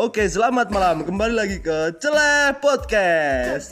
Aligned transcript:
Oke, 0.00 0.24
selamat 0.24 0.72
malam. 0.72 1.04
Kembali 1.04 1.34
lagi 1.36 1.60
ke 1.60 1.92
Celeh 2.00 2.56
Podcast. 2.56 3.68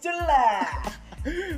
Jelas. 0.00 0.72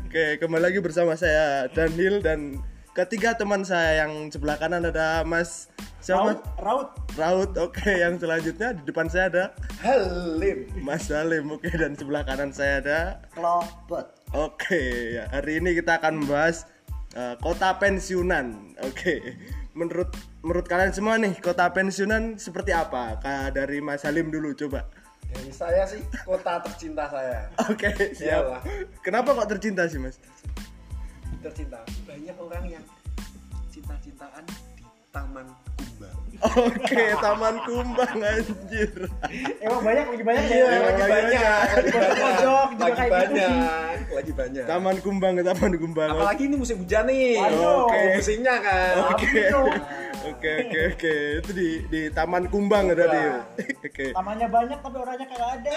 Oke, 0.02 0.42
kembali 0.42 0.58
lagi 0.58 0.82
bersama 0.82 1.14
saya 1.14 1.70
Daniel 1.70 2.18
dan 2.18 2.58
ketiga 2.98 3.38
teman 3.38 3.62
saya 3.62 4.02
yang 4.02 4.26
sebelah 4.26 4.58
kanan 4.58 4.90
ada 4.90 5.22
Mas 5.22 5.70
siapa? 6.02 6.34
Raut, 6.34 6.42
raut. 6.58 6.90
Raut. 7.14 7.50
Oke, 7.62 7.94
yang 7.94 8.18
selanjutnya 8.18 8.74
di 8.74 8.82
depan 8.90 9.06
saya 9.06 9.30
ada 9.30 9.44
Halim. 9.86 10.66
Mas 10.82 11.06
Salim. 11.06 11.46
Oke, 11.54 11.70
dan 11.78 11.94
sebelah 11.94 12.26
kanan 12.26 12.50
saya 12.50 12.82
ada 12.82 13.22
Klopot. 13.38 14.18
Oke, 14.34 15.14
ya, 15.14 15.30
hari 15.30 15.62
ini 15.62 15.78
kita 15.78 16.02
akan 16.02 16.26
membahas 16.26 16.66
uh, 17.14 17.38
kota 17.38 17.70
pensiunan. 17.78 18.74
Oke, 18.82 19.38
menurut 19.78 20.10
menurut 20.42 20.66
kalian 20.66 20.90
semua 20.90 21.14
nih 21.16 21.38
kota 21.38 21.70
pensiunan 21.70 22.36
seperti 22.36 22.74
apa? 22.74 23.16
Kak 23.22 23.54
dari 23.54 23.78
Mas 23.78 24.02
Salim 24.02 24.28
dulu 24.28 24.52
coba. 24.58 24.90
Dari 25.32 25.48
saya 25.54 25.86
sih 25.88 26.02
kota 26.28 26.60
tercinta 26.60 27.08
saya. 27.08 27.48
Oke, 27.70 27.88
Iyalah. 28.20 28.60
siap. 28.60 29.00
Kenapa 29.00 29.32
kok 29.32 29.48
tercinta 29.48 29.86
sih 29.88 29.96
Mas? 30.02 30.18
Tercinta. 31.40 31.80
Banyak 32.04 32.36
orang 32.36 32.64
yang 32.68 32.84
cinta-cintaan 33.72 34.44
di 34.76 34.81
Taman 35.12 35.44
Kumbang. 35.76 36.16
Oke, 36.42 37.04
Taman 37.20 37.56
Kumbang 37.62 38.16
anjir. 38.18 38.90
Emang 39.60 39.80
banyak 39.84 40.06
lagi 40.08 40.24
banyak 40.24 40.44
Iya, 40.48 40.56
ya. 40.56 40.64
lagi 40.64 40.80
lagi 40.80 41.02
banyak, 41.04 41.42
lagi 41.68 41.90
Pojok 42.16 42.68
lagi 42.72 42.80
kayak 42.80 42.96
gitu. 42.96 43.12
banyak, 43.12 43.98
lagi 44.08 44.32
banyak. 44.32 44.64
Taman 44.64 44.96
Kumbang 45.04 45.32
ke 45.36 45.42
Taman 45.44 45.72
Kumbang. 45.76 46.10
Apalagi 46.10 46.42
ini 46.48 46.56
musim 46.56 46.76
hujan 46.80 47.04
nih. 47.06 47.36
Oke, 47.44 48.00
musimnya 48.16 48.54
kan. 48.58 48.94
Oke. 49.12 49.42
Oke, 50.22 50.50
oke, 50.64 50.80
oke. 50.94 51.14
Itu 51.42 51.50
di 51.52 51.68
di 51.86 52.00
Taman 52.08 52.44
Kumbang 52.48 52.84
ada 52.90 53.04
di. 53.04 53.22
Oke. 53.84 54.06
Tamannya 54.10 54.48
banyak 54.48 54.78
tapi 54.80 54.96
orangnya 54.96 55.26
kagak 55.28 55.50
ada. 55.60 55.72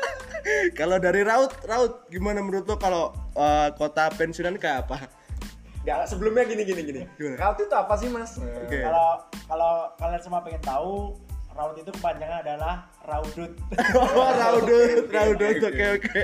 Kalau 0.78 0.96
dari 0.96 1.22
Raut, 1.22 1.50
Raut 1.62 2.06
gimana 2.06 2.38
menurut 2.38 2.62
lo 2.64 2.78
kalau 2.78 3.04
uh, 3.34 3.68
kota 3.74 4.06
pensiunan 4.10 4.54
kayak 4.54 4.86
apa? 4.86 5.10
Enggak, 5.86 6.02
sebelumnya 6.04 6.42
gini 6.42 6.62
gini 6.66 6.82
gini. 6.82 7.00
Gimana? 7.14 7.38
Raut 7.38 7.58
itu 7.62 7.70
apa 7.70 7.94
sih, 7.94 8.08
Mas? 8.10 8.34
Kalau 8.66 9.08
kalau 9.46 9.72
kalian 9.94 10.18
semua 10.18 10.42
pengen 10.42 10.58
tahu, 10.58 11.14
raut 11.48 11.78
itu 11.78 11.86
kepanjangan 11.88 12.42
adalah 12.42 12.74
raudut. 13.00 13.54
Oh, 13.94 14.28
Raudut, 14.28 15.06
Raudut. 15.08 15.56
Oke, 15.62 15.84
oke. 15.94 16.22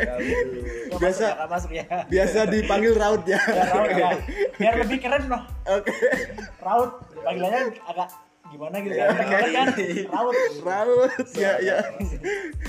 Nggak 0.90 0.98
Biasa- 0.98 1.30
masuk 1.30 1.30
ya, 1.30 1.46
masuk 1.46 1.70
ya. 1.72 1.84
Biasa 2.10 2.38
dipanggil 2.44 2.92
Raut 2.92 3.22
ya. 3.22 3.38
Ya, 3.40 3.62
raut 3.70 3.90
ya. 3.92 4.10
Biar 4.58 4.74
lebih 4.82 4.98
keren 4.98 5.30
loh. 5.30 5.42
Oke. 5.70 5.94
Raut 6.58 6.90
panggilannya 7.16 7.60
agak 7.80 8.08
gimana 8.50 8.76
gitu 8.82 8.94
kan. 8.98 9.08
Kan? 9.14 9.66
Raut. 10.10 10.34
Raut, 10.60 11.12
ya, 11.32 11.52
ya. 11.62 11.78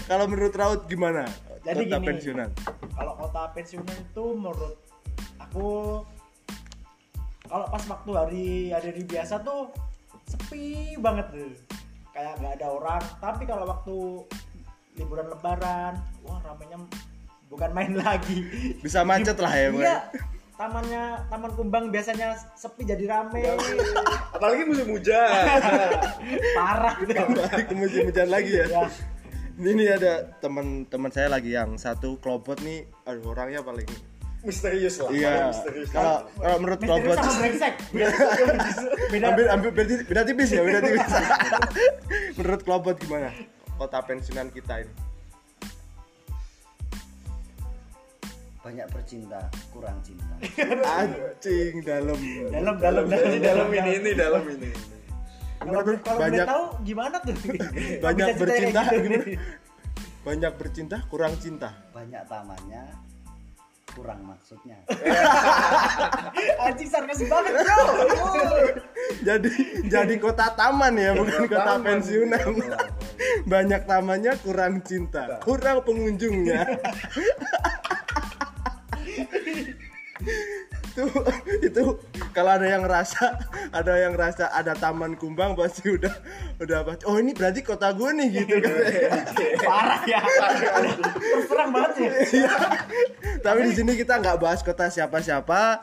Kalau 0.05 0.25
menurut 0.29 0.53
Raut 0.53 0.81
gimana? 0.85 1.25
Jadi 1.65 1.89
kota 1.89 1.97
gini. 1.97 2.07
pensiunan. 2.07 2.49
Kalau 2.93 3.13
kota 3.17 3.41
pensiunan 3.51 3.97
itu 3.97 4.23
menurut 4.37 4.77
aku 5.41 5.67
kalau 7.53 7.69
pas 7.69 7.85
waktu 7.85 8.11
hari 8.17 8.47
hari 8.73 9.05
biasa 9.05 9.45
tuh 9.45 9.69
sepi 10.25 10.97
banget 10.97 11.29
tuh. 11.29 11.53
Kayak 12.09 12.41
nggak 12.41 12.53
ada 12.57 12.67
orang. 12.73 13.03
Tapi 13.21 13.43
kalau 13.45 13.69
waktu 13.69 13.95
liburan 14.97 15.29
lebaran, 15.29 16.01
wah 16.25 16.41
ramenya 16.41 16.81
bukan 17.53 17.69
main 17.77 17.93
lagi. 18.01 18.41
Bisa 18.81 19.05
macet 19.05 19.37
lah 19.37 19.53
ya. 19.53 19.69
Iya. 19.69 19.97
Tamannya 20.53 21.29
Taman 21.29 21.51
Kumbang 21.53 21.93
biasanya 21.93 22.33
sepi 22.57 22.89
jadi 22.89 23.05
rame. 23.05 23.45
Apalagi 24.33 24.65
musim 24.65 24.89
hujan. 24.89 25.45
Parah. 26.57 26.97
Balik 27.05 27.69
ke 27.69 27.73
musim 27.77 28.09
hujan 28.09 28.33
lagi 28.33 28.65
ya. 28.65 28.65
ya. 28.65 28.85
Ini 29.53 30.01
ada 30.01 30.33
teman-teman 30.41 31.13
saya 31.13 31.29
lagi 31.29 31.53
yang 31.53 31.77
satu 31.77 32.17
klobot 32.17 32.57
nih, 32.65 32.89
aduh 33.05 33.37
orangnya 33.37 33.61
paling 33.61 33.85
Misterius 34.43 34.99
lah. 34.99 35.09
iya. 35.15 35.33
Misterius. 35.49 35.89
Kalau 35.95 36.27
kalau 36.35 36.57
menurut 36.59 36.79
Misterius 36.83 37.07
klobot 37.07 37.17
sama 37.23 37.39
brengsek. 37.39 37.73
Beda. 39.09 39.27
ambil 39.31 39.45
ambil 39.55 39.69
beda, 39.71 39.93
beda 40.03 40.21
tipis 40.27 40.49
ya, 40.51 40.61
beda 40.67 40.79
tipis. 40.83 41.03
menurut 42.37 42.61
klobot 42.67 42.95
gimana? 42.99 43.31
Kota 43.79 43.99
pensiunan 44.03 44.51
kita 44.51 44.83
ini. 44.83 44.93
banyak 48.63 48.87
bercinta 48.95 49.51
kurang 49.75 49.99
cinta 50.07 50.39
Anjing 50.87 51.83
dalam. 51.83 52.15
Dalam 52.47 52.75
dalam 52.79 53.03
dalam 53.11 53.27
Ini 53.27 53.39
dalam 53.43 53.67
ini, 53.75 53.91
ini 53.99 54.11
dalam 54.15 54.43
ini. 54.47 54.71
Kalau 55.59 56.19
Banyak- 56.19 56.47
tahu 56.47 56.63
gimana 56.87 57.15
tuh? 57.19 57.35
Banyak 58.07 58.27
bercinta 58.39 58.81
gitu. 58.87 59.03
gimana? 59.03 59.25
Banyak 60.23 60.53
bercinta, 60.55 60.97
kurang 61.11 61.35
cinta. 61.43 61.75
banyak 61.91 62.23
tamannya 62.31 62.83
kurang 63.93 64.25
maksudnya 64.25 64.81
Anjing 66.65 66.89
sarkas 66.89 67.21
banget, 67.29 67.53
Bro. 67.61 67.77
Jadi 69.21 69.49
jadi 69.85 70.15
kota 70.17 70.49
taman 70.57 70.97
ya, 70.97 71.13
bukan 71.13 71.45
kota 71.45 71.77
Taman. 71.77 71.85
pensiunan. 71.85 72.47
Banyak 73.45 73.85
tamannya, 73.85 74.33
kurang 74.41 74.81
cinta, 74.81 75.37
kurang 75.43 75.85
pengunjungnya. 75.85 76.63
itu 80.93 81.05
itu 81.73 81.83
kalau 82.31 82.53
ada 82.53 82.69
yang 82.69 82.85
rasa 82.85 83.33
ada 83.73 83.93
yang 83.97 84.13
rasa 84.13 84.45
ada 84.49 84.77
taman 84.77 85.17
kumbang 85.17 85.57
pasti 85.57 85.89
udah 85.89 86.13
udah 86.61 86.85
pasti 86.85 87.03
oh 87.03 87.17
ini 87.17 87.33
berarti 87.33 87.65
kota 87.65 87.89
gue 87.89 88.09
nih 88.13 88.27
gitu 88.39 88.61
kan 88.61 88.73
Parah 89.59 90.01
ya. 90.05 90.21
Terus 91.09 91.45
terang 91.49 91.73
banget 91.73 91.91
ya. 92.29 92.49
tapi 93.41 93.59
di 93.65 93.73
sini 93.73 93.91
kita 93.95 94.21
nggak 94.21 94.37
bahas 94.37 94.61
kota 94.61 94.85
siapa-siapa 94.87 95.81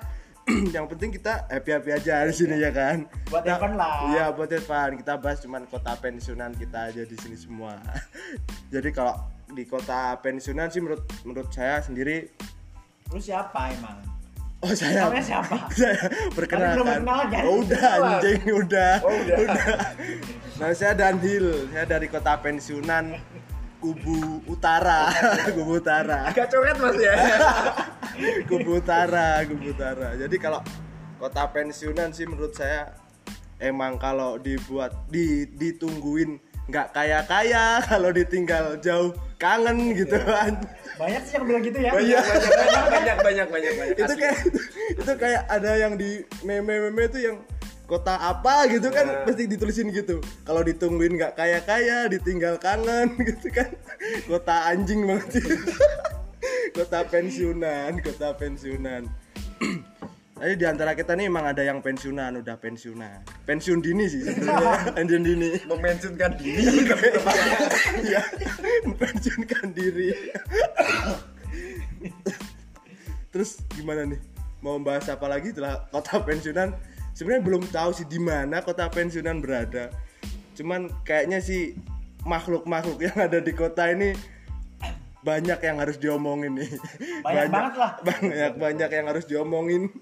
yang 0.74 0.86
penting 0.86 1.10
kita 1.10 1.46
happy 1.46 1.70
happy 1.70 1.90
aja 1.92 2.22
di 2.24 2.34
sini 2.34 2.56
ya 2.56 2.70
kan 2.70 3.04
Buat 3.28 3.44
Nah, 3.44 3.58
Evan 3.58 3.72
lah. 3.74 3.96
iya 4.08 4.24
buat 4.30 4.48
Evan 4.48 4.94
kita 4.96 5.18
bahas 5.18 5.38
cuman 5.38 5.66
kota 5.66 5.92
pensiunan 5.96 6.54
kita 6.54 6.90
aja 6.90 7.02
di 7.02 7.16
sini 7.18 7.34
semua 7.34 7.76
jadi 8.72 8.88
kalau 8.90 9.14
di 9.50 9.66
kota 9.66 10.14
pensiunan 10.18 10.70
sih 10.70 10.78
menurut 10.78 11.02
menurut 11.22 11.50
saya 11.50 11.82
sendiri 11.82 12.30
Lu 13.10 13.18
siapa 13.18 13.74
emang? 13.74 13.98
Oh 14.60 14.72
saya 14.76 15.08
Namanya 15.08 15.24
siapa? 15.24 15.56
saya 15.78 15.94
belum 15.96 16.32
perkenalkan 16.36 16.84
perkenalan, 16.84 17.26
kan? 17.32 17.42
oh, 17.48 17.56
udah 17.64 17.84
anjing 17.96 18.40
udah. 18.52 18.94
Oh, 19.04 19.16
udah. 19.16 19.38
nah 20.60 20.70
saya 20.76 20.92
Danhil. 20.92 21.68
Saya 21.72 21.84
dari 21.88 22.06
kota 22.08 22.36
pensiunan 22.40 23.16
kubu 23.80 24.44
utara. 24.44 25.08
Kubu 25.56 25.80
utara. 25.80 26.28
Agak 26.28 26.52
coret 26.52 26.76
Mas 26.76 27.00
ya. 27.00 27.16
kubu 28.48 28.76
utara 28.76 29.40
kubu 29.48 29.72
utara. 29.72 30.12
Jadi 30.20 30.36
kalau 30.36 30.60
kota 31.16 31.48
pensiunan 31.48 32.12
sih 32.12 32.28
menurut 32.28 32.52
saya 32.52 32.92
emang 33.56 33.96
kalau 33.96 34.36
dibuat 34.36 34.92
di 35.08 35.48
ditungguin 35.48 36.40
nggak 36.70 36.88
kaya 36.94 37.20
kaya 37.26 37.82
kalau 37.82 38.14
ditinggal 38.14 38.78
jauh 38.78 39.10
kangen 39.42 39.90
gitu 39.90 40.16
kan 40.22 40.54
Banyak 41.00 41.22
sih 41.24 41.34
yang 41.34 41.44
bilang 41.44 41.62
gitu 41.62 41.78
ya. 41.78 41.90
Iya. 41.90 42.20
banyak 42.20 42.84
banyak 42.86 43.16
banyak 43.18 43.46
banyak 43.48 43.72
banyak. 43.74 43.96
itu 43.96 44.04
Asli. 44.06 44.20
kayak 44.20 44.38
itu 44.92 45.12
kayak 45.16 45.42
ada 45.48 45.72
yang 45.74 45.96
di 45.96 46.10
meme 46.42 46.76
meme 46.82 47.02
itu 47.06 47.18
yang 47.22 47.36
kota 47.84 48.14
apa 48.14 48.68
gitu 48.68 48.86
kan 48.88 49.02
Nah. 49.02 49.24
pasti 49.24 49.48
ditulisin 49.48 49.90
gitu 49.90 50.16
kalau 50.42 50.60
ditungguin 50.60 51.16
nggak 51.16 51.34
kaya 51.34 51.58
kaya 51.60 52.06
ditinggal 52.06 52.54
kangen 52.56 53.16
gitu 53.28 53.48
kan 53.48 53.72
kota 54.26 54.68
anjing 54.68 55.02
banget 55.02 55.40
sih. 55.40 55.44
kota 56.76 57.02
pensiunan 57.02 57.98
kota 57.98 58.30
pensiunan 58.32 59.08
Jadi 60.40 60.54
di 60.56 60.64
antara 60.64 60.96
kita 60.96 61.12
nih 61.12 61.28
emang 61.28 61.44
ada 61.52 61.60
yang 61.60 61.84
pensiunan, 61.84 62.40
udah 62.40 62.56
pensiunan. 62.56 63.20
Pensiun 63.44 63.84
dini 63.84 64.08
sih 64.08 64.24
sebenarnya, 64.24 64.88
pensiun 64.96 65.22
dini. 65.22 65.50
memensiunkan 65.68 66.32
diri. 66.40 66.64
Iya, 68.08 68.22
pensiunkan 68.96 69.66
diri. 69.76 70.08
Terus 73.28 73.60
gimana 73.76 74.08
nih? 74.08 74.20
Mau 74.64 74.80
bahas 74.80 75.04
apa 75.12 75.28
lagi 75.28 75.52
setelah 75.52 75.84
kota 75.92 76.24
pensiunan? 76.24 76.72
Sebenarnya 77.12 77.42
belum 77.44 77.62
tahu 77.68 77.90
sih 77.92 78.08
di 78.08 78.16
mana 78.16 78.64
kota 78.64 78.88
pensiunan 78.88 79.44
berada. 79.44 79.92
Cuman 80.56 80.88
kayaknya 81.04 81.44
sih 81.44 81.76
makhluk-makhluk 82.24 83.00
yang 83.04 83.16
ada 83.16 83.44
di 83.44 83.52
kota 83.52 83.92
ini 83.92 84.16
banyak 85.20 85.60
yang 85.60 85.76
harus 85.76 86.00
diomongin 86.00 86.56
nih. 86.56 86.70
Banyak 87.20 87.52
banget 87.52 87.74
lah. 87.76 87.92
Banyak 88.08 88.52
banyak 88.56 88.90
yang 88.90 89.06
harus 89.12 89.24
diomongin. 89.28 89.92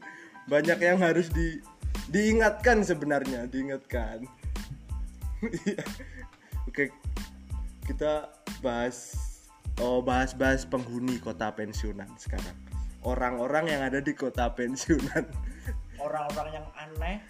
Banyak 0.48 0.78
yang 0.80 0.98
harus 0.98 1.28
di 1.28 1.60
diingatkan 2.08 2.80
sebenarnya, 2.80 3.44
diingatkan. 3.46 4.24
Oke, 6.68 6.88
kita 7.84 8.32
bahas 8.64 9.14
oh 9.78 10.00
bahas-bahas 10.00 10.64
penghuni 10.64 11.20
kota 11.20 11.52
pensiunan 11.52 12.08
sekarang. 12.16 12.56
Orang-orang 13.04 13.70
yang 13.70 13.82
ada 13.84 14.00
di 14.00 14.16
kota 14.16 14.50
pensiunan. 14.50 15.28
Orang-orang 16.04 16.64
yang 16.64 16.68
aneh 16.74 17.20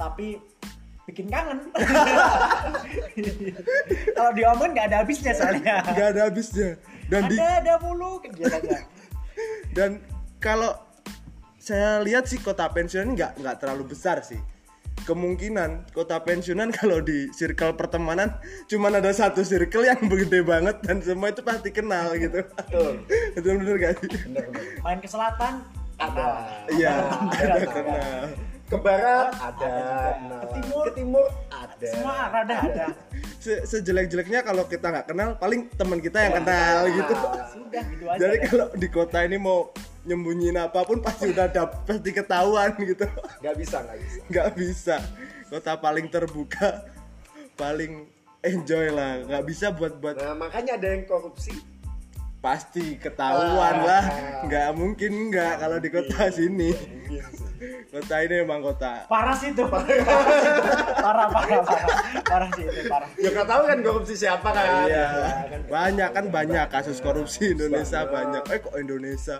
tapi 0.00 0.40
bikin 1.04 1.28
kangen 1.28 1.60
kalau 4.16 4.30
diomongin 4.32 4.70
nggak 4.72 4.86
ada 4.88 4.98
habisnya 5.04 5.32
soalnya 5.36 5.84
nggak 5.84 6.08
ada 6.16 6.20
habisnya 6.30 6.70
dan 7.12 7.28
di 7.28 7.36
ada 7.36 7.60
ada 7.60 7.74
mulu 7.84 8.22
kegiatannya 8.24 8.80
dan 9.76 10.00
kalau 10.40 10.72
saya 11.60 12.00
lihat 12.00 12.24
sih 12.24 12.40
kota 12.40 12.64
pensiunan 12.66 13.12
nggak 13.12 13.32
nggak 13.36 13.56
terlalu 13.60 13.92
besar 13.92 14.24
sih. 14.24 14.40
Kemungkinan 15.00 15.92
kota 15.92 16.20
pensiunan 16.20 16.72
kalau 16.80 17.00
di 17.00 17.28
circle 17.30 17.72
pertemanan 17.72 18.32
cuman 18.66 18.96
ada 18.96 19.12
satu 19.12 19.40
circle 19.40 19.84
yang 19.84 20.00
gede 20.00 20.40
banget 20.40 20.80
dan 20.80 21.00
semua 21.00 21.28
itu 21.28 21.40
pasti 21.40 21.68
kenal 21.68 22.16
gitu. 22.16 22.40
Itu 23.36 23.46
bener 23.46 23.76
gak 23.76 23.92
sih? 24.00 24.08
Bener 24.24 24.44
bener 24.48 24.64
main 24.80 24.98
ke 24.98 25.08
selatan 25.08 25.60
Ada. 25.96 26.28
iya 26.72 26.96
ada 27.28 27.44
ada. 27.54 27.66
kenal. 27.66 28.24
Ke 28.64 28.76
barat 28.78 29.28
Ada 29.34 29.50
ada. 29.50 29.72
Nah, 30.22 30.40
Ke 30.40 30.46
timur. 30.56 30.84
Ke 30.86 30.92
timur 30.94 31.26
ada. 31.50 31.84
semua 31.84 32.12
arah 32.22 32.40
ada. 32.40 32.56
Ada. 32.62 32.86
Se- 33.36 33.64
sejelek-jeleknya 33.66 34.40
kalau 34.40 34.64
kita 34.64 34.88
nggak 34.88 35.06
kenal 35.06 35.28
paling 35.36 35.68
teman 35.70 35.98
kita 35.98 36.18
yang 36.22 36.34
kenal 36.38 36.88
gitu. 36.88 37.14
Sudah 37.50 37.82
gitu 37.84 38.04
aja. 38.06 38.18
Jadi 38.20 38.36
kalau 38.46 38.66
di 38.72 38.88
kota 38.88 39.18
ini 39.20 39.36
mau 39.36 39.68
nyembunyiin 40.02 40.56
apa 40.56 40.80
pun 40.82 40.98
pasti 40.98 41.28
udah 41.28 41.46
dap- 41.46 41.84
pasti 41.84 42.10
ketahuan 42.10 42.72
gitu 42.74 43.04
Nggak 43.38 43.54
bisa, 43.54 43.76
nggak 43.80 43.98
bisa. 43.98 44.18
nggak 44.26 44.48
bisa 44.54 44.96
kota 45.46 45.72
paling 45.76 46.06
terbuka 46.06 46.88
paling 47.54 48.08
enjoy 48.40 48.88
lah 48.88 49.20
nggak 49.22 49.44
bisa 49.44 49.68
buat 49.70 49.98
buat 49.98 50.16
Nah, 50.16 50.32
makanya 50.34 50.76
ada 50.76 50.88
yang 50.88 51.04
korupsi. 51.04 51.52
pasti 52.40 52.96
ketahuan 52.96 53.52
Ah. 53.76 53.84
lah 53.84 54.04
nggak 54.42 54.68
mungkin 54.72 55.28
nggak 55.28 55.60
kalau 55.60 55.76
di 55.76 55.88
kota 55.88 56.32
sini 56.32 56.72
kota 57.92 58.16
ini 58.24 58.34
emang 58.40 58.60
kota. 58.64 59.04
Parah 59.04 59.36
sih 59.36 59.52
itu 59.52 59.64
parah 59.68 59.86
parah 60.96 61.26
parah. 61.28 61.60
Parah 62.24 62.48
sih 62.56 62.64
itu 62.64 62.88
parah. 62.88 63.08
Ya 63.20 63.28
nggak 63.32 63.46
tahu 63.48 63.62
kan 63.68 63.78
korupsi 63.84 64.14
siapa 64.16 64.48
kan. 64.48 64.88
iya. 64.88 65.06
Kan. 65.50 65.60
banyak 65.68 66.10
kan 66.16 66.24
banyak 66.32 66.64
kasus 66.72 66.98
korupsi 67.04 67.52
Indonesia 67.52 68.08
banyak. 68.08 68.42
eh 68.48 68.58
kok 68.64 68.74
Indonesia? 68.80 69.36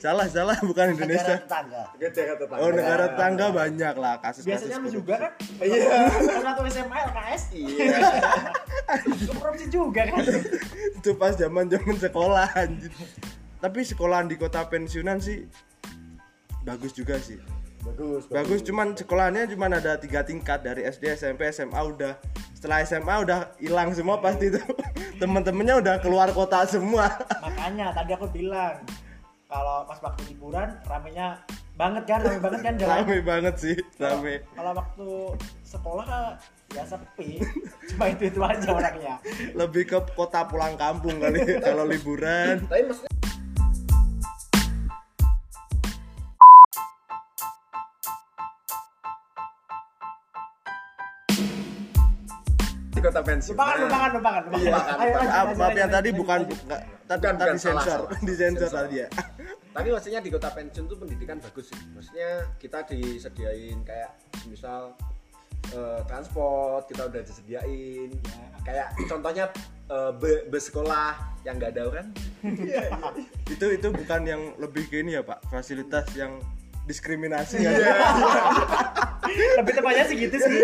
Salah 0.00 0.26
salah 0.32 0.56
bukan 0.64 0.96
negara 0.96 0.96
Indonesia. 0.96 1.34
Negara 1.36 2.34
tetangga. 2.40 2.62
oh 2.62 2.70
negara 2.72 3.04
tetangga 3.12 3.46
banyak 3.52 3.94
lah 4.00 4.14
kasus 4.24 4.42
biasanya 4.48 4.76
lu 4.80 4.88
juga 4.88 5.14
kan? 5.28 5.32
Iya. 5.60 5.96
kan 6.08 6.42
satu 6.52 6.62
SMA 6.72 6.96
LKS 7.12 7.42
Iya. 7.52 7.98
korupsi 9.36 9.66
juga 9.68 10.02
kan? 10.08 10.24
Itu 10.96 11.10
pas 11.20 11.36
zaman 11.36 11.68
zaman 11.68 11.96
sekolah 12.00 12.48
anjir 12.56 12.92
tapi 13.62 13.86
sekolahan 13.86 14.26
di 14.26 14.34
kota 14.34 14.66
pensiunan 14.66 15.22
sih 15.22 15.46
bagus 16.62 16.92
juga 16.94 17.18
sih. 17.18 17.38
Bagus. 17.82 18.30
bagus 18.30 18.62
cuman 18.62 18.94
sekolahnya 18.94 19.50
cuman 19.50 19.82
ada 19.82 19.98
tiga 19.98 20.22
tingkat 20.22 20.62
dari 20.62 20.86
SD 20.86 21.18
SMP 21.18 21.50
SMA 21.50 21.82
udah. 21.82 22.14
Setelah 22.54 22.86
SMA 22.86 23.14
udah 23.26 23.38
hilang 23.58 23.90
semua 23.90 24.22
pasti 24.22 24.54
itu. 24.54 24.62
Temen-temennya 25.20 25.82
udah 25.82 25.94
keluar 25.98 26.30
kota 26.30 26.62
semua. 26.62 27.10
Makanya 27.44 27.90
tadi 27.90 28.14
aku 28.14 28.30
bilang 28.30 28.78
kalau 29.50 29.82
pas 29.84 29.98
waktu 29.98 30.30
liburan 30.30 30.78
ramenya 30.86 31.42
banget 31.72 32.04
kan 32.06 32.20
rame 32.22 32.38
banget 32.38 32.60
kan 32.62 32.74
jalan 32.76 32.92
rame 33.00 33.16
banget 33.24 33.54
sih 33.56 33.76
rame 33.96 34.44
kalau 34.52 34.72
waktu 34.76 35.08
sekolah 35.64 36.36
ya 36.72 36.84
sepi. 36.88 37.40
Cuma 37.92 38.04
itu 38.08 38.22
itu 38.32 38.40
aja 38.40 38.68
orangnya. 38.72 39.14
Lebih 39.52 39.82
ke 39.88 39.98
kota 40.16 40.48
pulang 40.48 40.76
kampung 40.76 41.20
kali 41.20 41.60
kalau 41.60 41.84
liburan. 41.84 42.64
Tapi 42.64 42.88
maksudnya 42.88 43.21
kota 53.02 53.20
pensiun. 53.20 53.52
lupakan 53.52 53.76
lupakan 53.80 54.10
lupakan 54.14 54.42
lupakan. 54.44 54.60
Iya, 54.60 54.72
ayo 54.72 55.12
lanjut, 55.12 55.28
Ah, 55.28 55.42
lanjut, 55.42 55.56
maaf 55.56 55.70
ya 55.70 55.76
lanjut, 55.76 55.92
tadi 55.92 56.08
bukan 56.10 56.38
tadi 56.40 56.86
Bukan, 57.12 57.34
tadi 57.36 57.58
sensor 57.58 58.00
di 58.26 58.32
sensor. 58.32 58.70
tadi 58.70 58.94
ya. 58.96 59.08
Tapi 59.68 59.88
maksudnya 59.88 60.20
di 60.20 60.28
kota 60.28 60.48
pensiun 60.48 60.84
tuh 60.84 60.96
pendidikan 60.96 61.36
bagus 61.38 61.66
sih. 61.66 61.80
Maksudnya 61.90 62.30
kita 62.56 62.78
disediain 62.84 63.78
kayak 63.82 64.10
misal 64.46 64.94
eh, 65.68 66.00
transport 66.04 66.86
kita 66.86 67.02
udah 67.04 67.20
disediain. 67.20 68.10
Kayak 68.62 68.94
contohnya 69.04 69.50
eh, 69.86 70.12
be- 70.14 70.44
bus 70.46 70.68
sekolah 70.68 71.16
yang 71.42 71.56
nggak 71.56 71.72
ada 71.72 71.82
orang. 71.84 72.06
itu 73.46 73.66
itu 73.70 73.88
bukan 73.88 74.20
yang 74.22 74.42
lebih 74.56 74.86
ke 74.86 74.98
ini 74.98 75.14
ya 75.14 75.22
pak? 75.22 75.42
Fasilitas 75.46 76.06
yang 76.12 76.38
diskriminasi 76.82 77.62
ya 77.62 77.70
lebih 79.58 79.72
tepatnya 79.74 80.04
sih 80.04 80.16
gitu 80.18 80.36
sih 80.36 80.60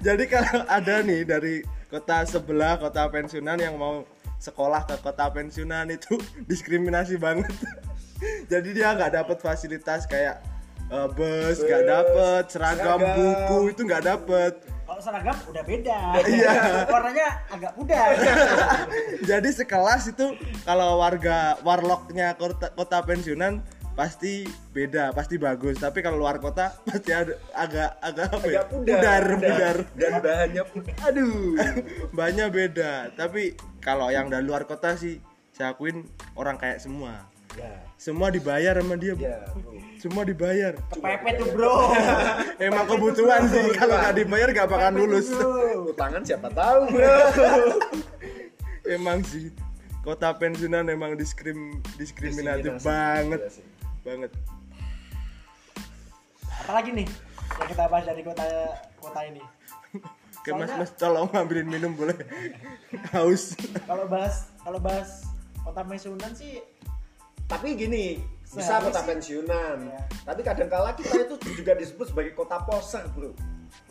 Jadi 0.00 0.24
kalau 0.26 0.64
ada 0.64 1.04
nih 1.04 1.22
dari 1.22 1.60
kota 1.86 2.24
sebelah 2.24 2.80
kota 2.80 3.04
pensiunan 3.06 3.58
yang 3.58 3.76
mau 3.76 4.06
sekolah 4.40 4.88
ke 4.88 4.96
kota 4.98 5.28
pensiunan 5.28 5.84
itu 5.88 6.16
diskriminasi 6.50 7.20
banget. 7.20 7.52
Jadi 8.48 8.72
dia 8.72 8.92
nggak 8.92 9.12
dapat 9.16 9.36
fasilitas 9.40 10.04
kayak 10.04 10.40
eh, 10.88 11.08
bus, 11.12 11.60
nggak 11.60 11.84
dapet 11.84 12.42
seragam, 12.48 12.96
seragam. 12.96 13.16
buku 13.16 13.58
itu 13.72 13.80
nggak 13.84 14.04
dapet. 14.04 14.54
kalau 14.90 14.98
seragam 14.98 15.36
udah 15.46 15.62
beda 15.62 15.98
Iya. 16.26 16.52
warnanya 16.90 17.28
agak 17.46 17.72
pudar 17.78 18.10
Jadi 19.30 19.48
sekelas 19.54 20.10
itu 20.10 20.34
kalau 20.66 20.98
warga 20.98 21.54
warlocknya 21.62 22.34
kota, 22.34 22.74
kota 22.74 22.98
pensiunan 23.06 23.62
pasti 23.92 24.42
beda, 24.70 25.10
pasti 25.10 25.36
bagus. 25.36 25.76
Tapi 25.76 25.98
kalau 25.98 26.18
luar 26.18 26.36
kota 26.36 26.72
pasti 26.86 27.10
ada 27.10 27.34
agak 27.52 27.90
agak 27.98 28.26
apa 28.28 28.44
ya? 28.44 28.54
Agak 28.56 28.66
pudar, 28.70 29.24
pudar. 29.34 29.76
dan 29.94 30.12
bahannya 30.18 30.62
aduh. 31.02 31.54
banyak 32.18 32.48
beda 32.48 32.92
tapi 33.12 33.52
kalau 33.78 34.08
yang 34.08 34.26
dari 34.26 34.42
luar 34.42 34.64
kota 34.64 34.94
sih 34.94 35.18
saya 35.50 35.72
akuin 35.72 36.04
orang 36.34 36.56
kayak 36.56 36.78
semua 36.78 37.26
Ya, 37.50 37.66
semua 37.96 38.30
dibayar 38.30 38.78
sama 38.78 38.94
dia 38.94 39.10
ya. 39.10 39.42
bro. 39.50 39.74
semua 39.98 40.22
dibayar 40.22 40.70
kepepet 40.86 41.34
tuh 41.34 41.50
bro 41.50 41.90
emang 42.62 42.86
kebutuhan 42.86 43.42
sih 43.44 43.74
kalau 43.74 43.98
nggak 43.98 44.14
dibayar 44.16 44.48
nggak 44.48 44.68
bakal 44.68 44.90
lulus 44.94 45.34
Utangan 45.84 46.22
siapa 46.22 46.46
tahu, 46.48 46.94
Bro. 46.94 47.10
emang 48.86 49.18
sih 49.22 49.50
kota 50.00 50.30
pensiunan 50.32 50.86
emang 50.86 51.14
diskrim 51.14 51.82
diskriminatif 51.98 52.78
Diskriminasi. 52.78 52.86
banget 52.86 53.40
Iya 53.40 53.50
sih. 53.50 53.64
Banget 54.00 54.30
apalagi 56.62 56.90
nih 56.94 57.08
yang 57.56 57.68
kita 57.68 57.84
bahas 57.86 58.04
dari 58.04 58.22
kota 58.22 58.44
kota 58.98 59.20
ini 59.24 59.42
Oke 60.40 60.56
mas 60.56 60.72
mas 60.72 60.90
tolong 60.94 61.28
ambilin 61.30 61.68
minum 61.68 61.92
boleh 61.92 62.16
haus 63.12 63.52
kalau 63.84 64.08
bahas 64.08 64.48
kalau 64.58 64.80
bahas 64.80 65.28
kota 65.60 65.80
pensiunan 65.82 66.32
sih 66.32 66.62
Tapi 67.44 67.74
gini, 67.74 68.22
bisa 68.46 68.78
kota 68.78 69.02
sih- 69.02 69.08
pensiunan. 69.10 69.82
Iya. 69.82 70.06
Tapi 70.22 70.46
kadang-kala 70.46 70.94
kita 70.94 71.26
itu 71.26 71.34
juga 71.50 71.74
disebut 71.74 72.06
sebagai 72.06 72.30
kota 72.30 72.62
poser, 72.62 73.02
Bro. 73.10 73.34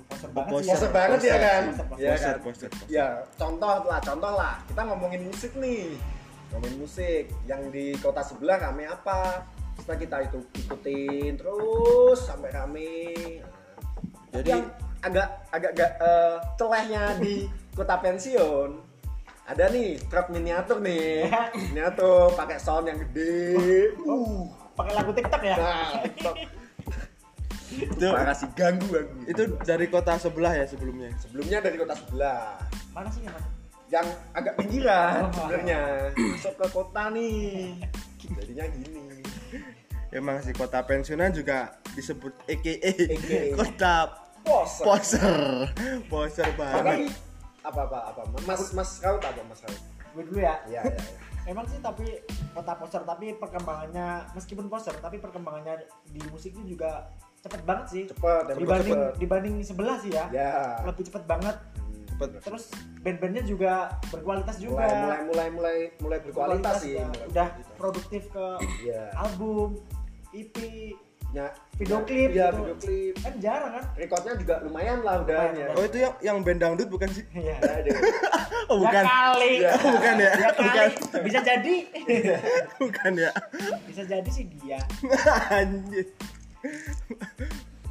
poser 0.08 0.32
banget 0.32 0.52
Poser. 0.56 0.64
ya. 0.64 0.72
Poser 0.72 0.92
banget 0.96 1.20
ya 1.20 1.36
kan? 1.38 1.64
Poser, 1.68 1.84
poser. 1.84 2.00
Ya 2.00 2.16
kan? 2.16 2.36
Ya, 2.88 3.08
contoh 3.36 3.84
lah, 3.84 4.00
contoh 4.00 4.32
lah. 4.32 4.64
Kita 4.64 4.82
ngomongin 4.88 5.28
musik 5.28 5.52
nih. 5.60 5.92
Ngomongin 6.50 6.78
musik 6.80 7.24
yang 7.44 7.68
di 7.68 7.92
kota 8.00 8.24
sebelah 8.24 8.64
rame 8.64 8.88
apa? 8.88 9.44
Setelah 9.80 10.00
kita 10.00 10.18
itu 10.28 10.40
ikutin 10.68 11.32
terus 11.40 12.20
sampai 12.28 12.50
rame. 12.52 12.96
Jadi 14.30 14.50
yang 14.52 14.68
agak 15.00 15.28
agak 15.56 15.72
agak 15.74 15.92
eh, 16.04 16.38
celehnya 16.60 17.04
di 17.18 17.48
kota 17.74 17.96
pensiun 18.04 18.90
ada 19.50 19.66
nih 19.74 19.98
truk 20.06 20.30
miniatur 20.30 20.78
nih. 20.78 21.26
Miniatur 21.74 22.30
pakai 22.38 22.62
sound 22.62 22.86
yang 22.86 23.02
gede. 23.02 23.58
Uh, 24.06 24.46
pakai 24.78 24.94
lagu 24.94 25.10
TikTok 25.10 25.42
ya? 25.42 25.56
Nah 25.58 25.90
TikTok. 26.06 26.38
itu 27.70 28.06
parah 28.14 28.34
sih 28.38 28.50
ganggu 28.54 28.86
ganggu. 28.94 29.26
Itu 29.26 29.44
dari 29.66 29.90
kota 29.90 30.22
sebelah 30.22 30.54
ya 30.54 30.66
sebelumnya? 30.70 31.10
Sebelumnya 31.18 31.66
dari 31.66 31.82
kota 31.82 31.98
sebelah. 31.98 32.62
Mana 32.94 33.10
sih 33.10 33.26
yang 33.26 33.34
mana? 33.34 33.50
Yang 33.90 34.08
agak 34.38 34.54
pinggiran 34.62 35.18
Oh. 35.26 35.30
sebenarnya. 35.34 35.82
masuk 36.14 36.54
ke 36.54 36.68
kota 36.70 37.04
nih. 37.10 37.74
Jadinya 38.38 38.66
gini 38.70 39.02
emang 40.10 40.42
sih 40.42 40.54
kota 40.54 40.82
pensiunan 40.82 41.30
juga 41.30 41.74
disebut 41.94 42.34
EKE 42.50 42.78
AKA. 43.08 43.42
kota 43.60 43.96
poser 44.42 44.86
poser 44.86 45.40
poser 46.10 46.50
banget 46.56 47.14
apa 47.62 47.82
apa 47.86 47.98
apa 48.10 48.22
mas 48.48 48.72
mas 48.72 48.98
kau 48.98 49.20
apa 49.20 49.42
mas 49.46 49.60
kau 49.62 49.74
gue 50.10 50.24
dulu 50.26 50.40
ya 50.42 50.58
ya 50.66 50.82
ya, 50.82 50.90
ya. 50.90 50.98
emang 51.52 51.66
sih 51.70 51.78
tapi 51.78 52.22
kota 52.52 52.74
poster 52.76 53.02
tapi 53.06 53.38
perkembangannya 53.38 54.26
meskipun 54.34 54.66
poster 54.66 54.96
tapi 54.98 55.18
perkembangannya 55.18 55.86
di 56.08 56.22
musik 56.30 56.54
itu 56.54 56.78
juga 56.78 57.10
cepet 57.40 57.62
banget 57.64 57.86
sih 57.88 58.04
cepet 58.10 58.58
dibanding 58.58 58.98
cepet. 58.98 59.14
dibanding 59.18 59.56
sebelah 59.62 59.98
sih 60.02 60.12
ya 60.12 60.26
ya 60.34 60.52
lebih 60.84 61.06
cepet 61.06 61.24
banget 61.26 61.58
Cepet. 62.10 62.30
terus 62.44 62.64
band-bandnya 63.00 63.44
juga 63.48 63.96
berkualitas 64.12 64.60
juga 64.60 64.84
mulai 64.84 64.92
mulai 64.92 65.20
mulai 65.24 65.48
mulai 65.50 65.78
mulai 66.02 66.18
berkualitas 66.20 66.76
sih 66.84 67.00
ya. 67.00 67.06
mulai 67.08 67.26
udah 67.32 67.48
berkualitas. 67.48 67.78
produktif 67.80 68.24
ke 68.28 68.46
Iya. 68.84 69.04
album 69.16 69.70
EP 70.34 70.56
Ya, 71.30 71.54
Video 71.78 72.02
klip 72.10 72.34
ya, 72.34 72.50
gitu. 72.50 72.58
video 72.58 72.76
klip. 72.82 73.14
kan 73.22 73.34
jarang 73.38 73.72
kan 73.78 73.86
Recordnya 73.94 74.34
juga 74.34 74.56
lumayan 74.66 75.06
lah 75.06 75.22
udah 75.22 75.54
Lumayan, 75.54 75.62
ya. 75.62 75.68
Oh 75.78 75.84
itu 75.86 75.98
yang 76.02 76.14
yang 76.26 76.38
band 76.42 76.58
dangdut 76.58 76.90
bukan 76.90 77.06
sih? 77.14 77.22
Iya. 77.38 77.56
Ada. 77.62 77.90
Oh 78.70 78.78
bukan. 78.86 79.02
Ya 79.02 79.10
kali. 79.10 79.54
Ya. 79.66 79.72
Oh, 79.82 79.92
bukan 79.98 80.16
ya? 80.22 80.32
Ya 80.38 80.50
kali. 80.54 80.66
Bukan. 80.70 80.90
Bisa 81.26 81.40
jadi. 81.42 81.76
Bukan 82.82 83.12
ya. 83.18 83.32
Bisa 83.90 84.04
jadi 84.06 84.30
sih 84.30 84.46
dia. 84.62 84.78
Anjir. 85.58 86.06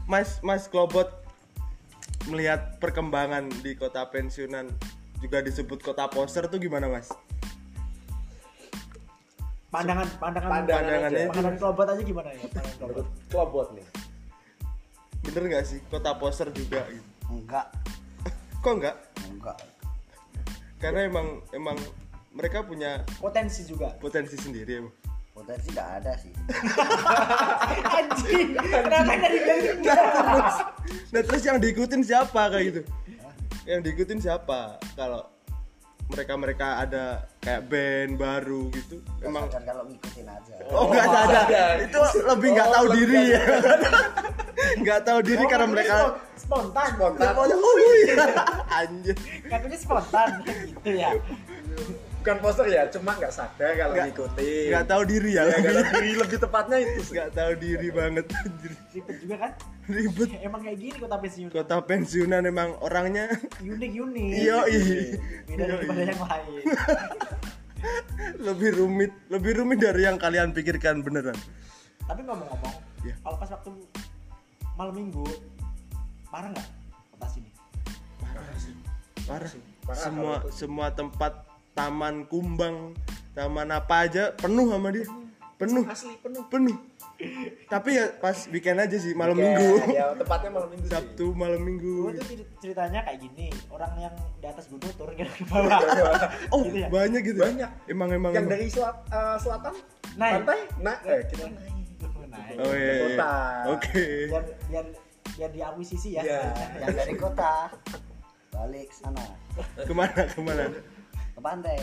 Mas 0.07 0.39
Mas 0.43 0.71
Klobot 0.71 1.11
melihat 2.31 2.79
perkembangan 2.79 3.51
di 3.63 3.75
kota 3.75 4.07
pensiunan 4.07 4.71
juga 5.19 5.43
disebut 5.43 5.83
kota 5.83 6.07
poster 6.07 6.47
tuh 6.47 6.63
gimana 6.63 6.87
Mas? 6.87 7.11
Pandangan 9.69 10.09
pandangan 10.17 10.49
Pandangan 10.49 10.81
Pandangannya 10.81 11.27
pandangan 11.29 11.55
kelobot 11.61 11.87
aja 11.87 12.03
gimana 12.03 12.29
ya? 12.33 12.41
Pandangan 12.49 12.75
kelobot. 13.29 13.69
Nih. 13.77 13.87
bener 15.19 15.43
nggak 15.45 15.65
sih 15.67 15.79
kota 15.87 16.17
poster 16.17 16.49
juga 16.51 16.89
gitu? 16.89 17.05
enggak 17.29 17.67
Kok 18.65 18.73
enggak? 18.81 18.97
enggak 19.29 19.59
Karena 20.81 21.05
emang 21.05 21.45
emang 21.53 21.77
mereka 22.33 22.63
punya 22.63 23.05
Potensi 23.19 23.67
juga. 23.67 23.93
potensi 23.99 24.35
sendiri 24.35 24.81
emang. 24.81 24.95
potensi 25.31 25.69
nggak 25.71 25.91
ada 26.01 26.13
sih 26.17 26.33
Anjing. 27.99 28.57
Kenapa 28.57 29.15
dari 29.15 29.39
bilang 29.39 29.61
gitu? 29.61 29.81
Nah 31.09 31.21
terus 31.23 31.43
yang 31.45 31.59
diikutin 31.61 32.03
siapa 32.03 32.43
kayak 32.49 32.65
gitu? 32.69 32.81
Yang 33.63 33.81
diikutin 33.85 34.19
siapa? 34.19 34.81
Kalau 34.95 35.29
mereka-mereka 36.09 36.67
ada 36.83 37.05
kayak 37.39 37.69
band 37.69 38.13
baru 38.17 38.73
gitu, 38.73 38.97
emang 39.21 39.45
emang 39.45 39.63
kalau 39.63 39.83
ngikutin 39.85 40.27
aja. 40.27 40.55
Oh 40.73 40.89
nggak 40.89 41.05
sadar, 41.07 41.75
itu 41.79 42.01
lebih 42.25 42.49
nggak 42.57 42.69
Oh, 42.69 42.75
tahu 42.75 42.87
diri. 42.97 43.23
ya, 43.29 43.43
nggak 44.83 45.01
tahu 45.05 45.19
diri 45.21 45.45
Oh, 45.45 45.49
karena 45.49 45.67
mereka 45.69 45.97
spontan. 46.35 46.89
Spontan. 46.97 47.33
Oh 47.37 47.77
iya, 48.01 48.17
anjir, 48.81 49.17
Katanya 49.45 49.79
spontan 49.79 50.29
gitu 50.43 50.91
ya. 50.97 51.11
Bukan 52.29 52.45
poster 52.45 52.69
ya, 52.69 52.85
cuma 52.93 53.17
nggak 53.17 53.33
sadar 53.33 53.73
kalau 53.73 53.97
Nggak- 53.97 54.07
ngikutin. 54.13 54.67
nggak 54.69 54.85
tahu 54.85 55.03
diri 55.03 55.31
ya, 55.33 55.41
Ya, 55.41 55.45
nggak 55.49 55.65
lebih 55.65 55.81
tahu 55.81 55.97
diri 55.97 56.13
lebih 56.21 56.39
tepatnya 56.39 56.77
itu. 56.77 57.01
sih. 57.01 57.13
nggak 57.17 57.31
tahu 57.33 57.53
diri 57.57 57.89
banget, 57.89 58.25
anjir, 58.29 58.73
Ribet 58.91 59.17
juga 59.17 59.37
kan? 59.39 59.53
ribet. 59.89 60.29
Emang 60.45 60.61
kayak 60.61 60.77
gini 60.77 60.97
kota 60.99 61.17
pensiun. 61.17 61.49
Kota 61.49 61.77
pensiunan 61.81 62.43
emang 62.45 62.69
orangnya, 62.79 63.25
Unik 63.59 63.93
unik. 63.97 64.29
iyo 64.37 64.59
Beda 65.49 65.65
daripada 65.67 66.01
yang 66.05 66.21
lain. 66.21 66.63
lebih 68.45 68.71
rumit, 68.77 69.13
lebih 69.29 69.53
rumit 69.57 69.79
dari 69.81 70.05
yang 70.05 70.21
kalian 70.21 70.53
pikirkan 70.53 71.01
beneran. 71.01 71.33
Tapi 72.05 72.21
ngomong-ngomong, 72.23 72.75
Iya. 73.01 73.17
kalau 73.25 73.37
pas 73.37 73.49
waktu 73.49 73.71
malam 74.75 74.93
minggu, 74.93 75.25
parah 76.29 76.53
nggak 76.53 76.69
kota 77.11 77.27
sini? 77.31 77.49
Parah, 79.25 79.49
Parah 79.81 79.97
semua 79.97 80.35
kalau 80.37 80.45
itu. 80.45 80.53
semua 80.53 80.87
tempat 80.93 81.48
taman 81.79 82.27
kumbang, 82.27 82.99
taman 83.33 83.71
apa 83.71 84.03
aja 84.03 84.35
penuh 84.35 84.67
sama 84.67 84.91
dia, 84.91 85.07
penuh, 85.55 85.87
Asli 85.87 86.19
penuh. 86.19 86.43
penuh. 86.49 86.77
Tapi 87.67 87.91
ya 87.95 88.15
pas 88.15 88.47
weekend 88.49 88.79
aja 88.79 88.95
sih, 88.95 89.11
malam 89.13 89.35
Oke, 89.35 89.43
minggu. 89.43 89.71
Ya, 89.91 90.15
tepatnya 90.15 90.51
malam 90.53 90.71
minggu 90.71 90.87
sih. 90.87 90.93
Sabtu 90.93 91.27
malam 91.33 91.59
Gue 91.59 91.67
minggu. 91.69 91.95
tuh 92.13 92.25
cer- 92.25 92.51
ceritanya 92.61 93.01
kayak 93.03 93.19
gini, 93.21 93.47
orang 93.69 93.91
yang 93.97 94.15
di 94.39 94.47
atas 94.47 94.67
gunung 94.67 94.91
turun 94.93 95.15
ke 95.15 95.27
bawah. 95.45 95.79
Oh, 96.55 96.63
Gitu 96.63 96.79
ya? 96.79 96.89
banyak 96.89 97.23
gitu. 97.25 97.39
Banyak. 97.41 97.71
Emang 97.87 98.09
emang. 98.09 98.31
Yang 98.33 98.39
emang. 98.41 98.53
dari 98.53 98.67
selat- 98.69 99.03
eh, 99.09 99.37
selatan 99.37 99.75
Naik. 100.15 100.33
pantai, 100.37 100.59
nah, 100.79 100.97
eh, 101.05 101.23
kita 101.27 101.45
naik. 101.45 101.75
Naik. 102.29 102.55
Oh 102.57 102.71
iya. 102.71 102.79
iya. 102.87 103.03
Kota. 103.05 103.33
Oke. 103.73 104.05
Biar 104.29 104.45
biar 104.69 104.85
biar 105.35 105.51
diakuisisi 105.51 106.09
ya. 106.15 106.23
Iya. 106.23 106.43
yang 106.81 106.95
dari 106.97 107.15
kota 107.15 107.71
balik 108.49 108.91
sana 108.91 109.23
Ke 109.77 109.93
mana 109.93 110.23
ke 110.25 110.39
mana? 110.41 110.67
Ke 111.39 111.41
pantai 111.41 111.75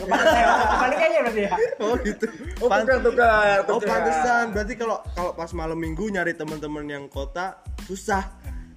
Balik 0.76 1.00
aja 1.00 1.18
berarti 1.24 1.40
ya. 1.48 1.52
Oh 1.80 1.94
gitu. 2.04 2.26
Oh, 2.60 2.68
Pan- 2.68 2.84
tukar, 2.84 2.98
tukar, 3.00 3.58
Oh 3.64 3.80
tukar. 3.80 3.88
pantesan. 3.88 4.44
Berarti 4.52 4.74
kalau 4.76 5.00
kalau 5.16 5.32
pas 5.32 5.50
malam 5.56 5.80
minggu 5.80 6.12
nyari 6.12 6.36
teman-teman 6.36 6.84
yang 6.84 7.04
kota 7.08 7.56
susah. 7.88 8.28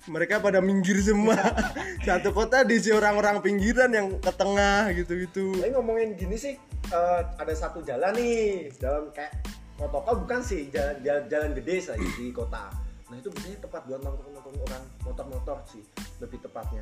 Mereka 0.08 0.40
pada 0.40 0.64
minggir 0.64 0.96
semua. 1.04 1.36
Satu 2.08 2.32
kota 2.32 2.64
diisi 2.64 2.90
orang-orang 2.90 3.44
pinggiran 3.44 3.92
yang 3.92 4.08
ke 4.18 4.32
tengah 4.32 4.90
gitu-gitu. 4.96 5.60
Tapi 5.60 5.76
ngomongin 5.76 6.16
gini 6.16 6.40
sih, 6.40 6.56
eh, 6.90 7.22
ada 7.36 7.54
satu 7.54 7.84
jalan 7.84 8.16
nih, 8.16 8.72
jalan 8.80 9.12
kayak 9.12 9.36
protokol 9.76 10.24
bukan 10.24 10.40
sih, 10.42 10.72
jalan, 10.72 10.98
jalan, 11.04 11.24
jalan 11.30 11.50
gede 11.54 11.76
sih 11.84 12.00
di 12.18 12.32
kota. 12.32 12.72
Nah 13.12 13.20
itu 13.20 13.28
biasanya 13.30 13.60
tepat 13.60 13.82
buat 13.86 14.02
nongkrong-nongkrong 14.02 14.58
orang 14.66 14.84
motor-motor 15.04 15.58
sih, 15.68 15.84
lebih 16.24 16.40
tepatnya. 16.42 16.82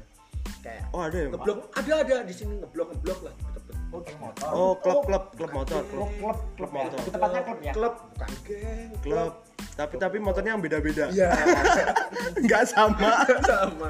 Kayak 0.64 0.84
Oh 0.92 1.02
ada 1.04 1.18
ya? 1.18 1.28
ngeblok, 1.30 1.58
ada 1.74 1.92
ada 2.04 2.16
di 2.24 2.34
sini 2.36 2.54
ngeblok 2.60 2.88
ngeblok 2.96 3.20
lah. 3.28 3.34
Oh, 3.88 4.04
geng 4.04 4.20
motor. 4.20 4.48
Oh 4.52 4.74
klub 4.84 5.00
klub 5.08 5.24
klub 5.40 5.52
motor. 5.56 5.82
klub 5.88 6.12
klub 6.20 6.38
klub 6.60 6.72
ya. 6.72 6.78
motor. 6.84 6.98
Itu 7.00 7.10
Tepatnya 7.16 7.42
klub 7.48 7.60
ya. 7.64 7.74
Klub 7.74 7.94
bukan 8.12 8.32
geng, 8.44 8.90
Klub. 9.00 9.34
Tapi 9.78 9.94
tapi 9.96 10.18
motornya 10.20 10.52
yang 10.58 10.64
beda-beda. 10.64 11.06
Iya, 11.08 11.30
Nggak 12.44 12.64
sama. 12.68 13.24
sama. 13.46 13.90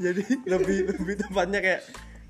Jadi 0.00 0.22
lebih 0.48 0.78
lebih 0.96 1.14
tepatnya 1.20 1.60
kayak 1.60 1.82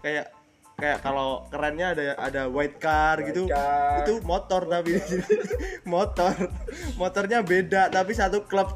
kayak 0.02 0.26
kayak 0.74 0.98
kalau 1.04 1.44
kerennya 1.52 1.92
ada 1.94 2.04
ada 2.18 2.42
white 2.48 2.80
car 2.80 3.20
White 3.20 3.28
gitu 3.30 3.42
car. 3.46 4.00
itu 4.00 4.12
motor 4.24 4.64
tapi 4.64 4.96
motor 5.92 6.32
motornya 6.96 7.44
beda 7.44 7.92
tapi 7.92 8.16
satu 8.16 8.48
klub 8.48 8.72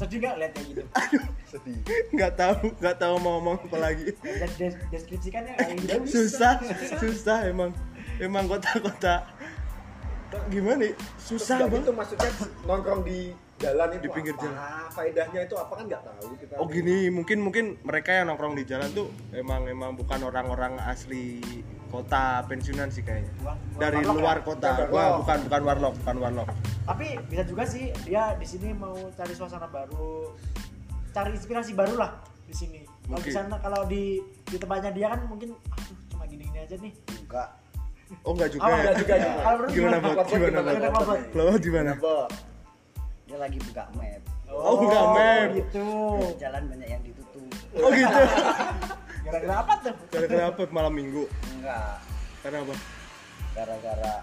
Sedih 0.00 0.24
nggak 0.24 0.34
lihat 0.40 0.52
kayak 0.56 0.66
gitu? 0.72 0.82
Sedih. 1.48 1.80
nggak 2.10 2.32
tahu 2.34 2.54
nggak 2.76 2.96
tahu 2.96 3.14
mau 3.16 3.32
ngomong 3.36 3.56
apa 3.62 3.78
lagi 3.80 4.12
Dan 4.20 4.50
des- 4.54 4.80
deskripsikannya 4.88 5.52
kayak 5.54 5.76
gitu. 5.78 5.96
susah 6.06 6.60
susah 6.94 7.38
emang 7.46 7.72
emang 8.18 8.44
kota-kota 8.46 9.24
gimana 10.46 10.76
nih 10.78 10.92
susah 11.16 11.56
Terus 11.58 11.72
bang 11.72 11.82
itu 11.82 11.92
maksudnya 11.94 12.30
nongkrong 12.62 13.00
di 13.02 13.32
jalan 13.58 13.88
itu 13.90 14.02
Di 14.02 14.08
pinggir 14.12 14.34
apa? 14.34 14.44
jalan. 14.44 14.60
Faedahnya 14.88 15.40
itu 15.42 15.56
apa 15.56 15.72
kan 15.72 15.84
nggak 15.88 16.02
tahu 16.04 16.26
kita. 16.36 16.54
oh 16.54 16.66
gini 16.68 16.96
mungkin 17.08 17.38
mungkin 17.40 17.64
mereka 17.80 18.10
yang 18.12 18.28
nongkrong 18.28 18.52
di 18.52 18.62
jalan 18.62 18.92
tuh 18.92 19.08
emang 19.32 19.64
emang 19.64 19.92
bukan 19.94 20.20
orang-orang 20.22 20.76
asli 20.84 21.40
kota 21.88 22.44
pensiunan 22.44 22.86
sih 22.86 23.00
kayaknya 23.00 23.32
Bukan- 23.34 23.56
bukan 23.66 23.80
dari 23.80 23.96
warlock 23.98 24.20
luar 24.20 24.36
ya? 24.36 24.44
kota 24.44 24.68
Bukan 24.76 24.92
wah 24.92 25.08
bukan 25.16 25.38
bukan 25.42 25.62
warlock 25.64 25.94
bukan 25.98 26.16
warlock 26.20 26.48
Tapi 26.84 27.06
bisa 27.24 27.42
juga 27.44 27.64
sih 27.64 27.84
dia 28.02 28.22
di 28.34 28.44
sini 28.44 28.68
mau 28.72 28.92
cari 29.10 29.32
suasana 29.32 29.64
baru, 29.66 30.32
cari 31.10 31.30
inspirasi 31.32 31.72
baru 31.72 31.94
lah 31.96 32.10
di 32.42 32.52
sini. 32.52 32.80
Kalau 32.82 32.92
di 32.98 33.08
Mungkin. 33.24 33.32
sana 33.32 33.56
kalau 33.58 33.80
di 33.84 34.20
di 34.44 34.56
tempatnya 34.56 34.90
dia 34.90 35.06
kan 35.08 35.20
mungkin 35.24 35.52
aduh 35.66 35.96
cuma 36.08 36.24
gini-gini 36.24 36.58
aja 36.58 36.76
nih. 36.76 36.92
enggak 37.18 37.48
oh 38.20 38.32
enggak 38.32 38.48
juga 38.50 38.60
Oh, 38.60 38.68
ya 38.68 38.76
Enggak 38.78 38.94
juga 38.96 39.14
juga. 39.14 39.30
Kalau 39.44 39.56
menurut 39.58 39.70
gimana 39.70 39.96
gimana? 39.96 40.08
bot 40.08 40.26
gimana 40.26 40.58
Gimana, 40.58 40.88
bot 40.88 41.04
Bot? 41.04 41.20
lo 41.36 41.52
gimana 41.58 41.92
Bot. 41.98 42.30
dia 43.24 43.36
lagi 43.38 43.58
buka 43.60 43.82
map 43.92 44.22
Oh, 44.48 44.74
bukan 44.80 45.04
map. 45.12 45.48
gitu. 45.54 45.86
jalan 46.40 46.62
banyak 46.66 46.88
yang 46.88 47.02
ditutup 47.02 47.44
oh 47.76 47.90
gitu 47.90 48.16
Gara-gara 49.28 49.54
apa 49.60 49.72
tuh? 49.84 49.94
gara-gara 50.08 50.44
apa 50.46 50.62
malam 50.68 50.92
minggu 50.94 51.24
enggak 51.52 52.00
karena 52.40 52.58
apa 52.60 52.74
gara-gara 53.52 54.14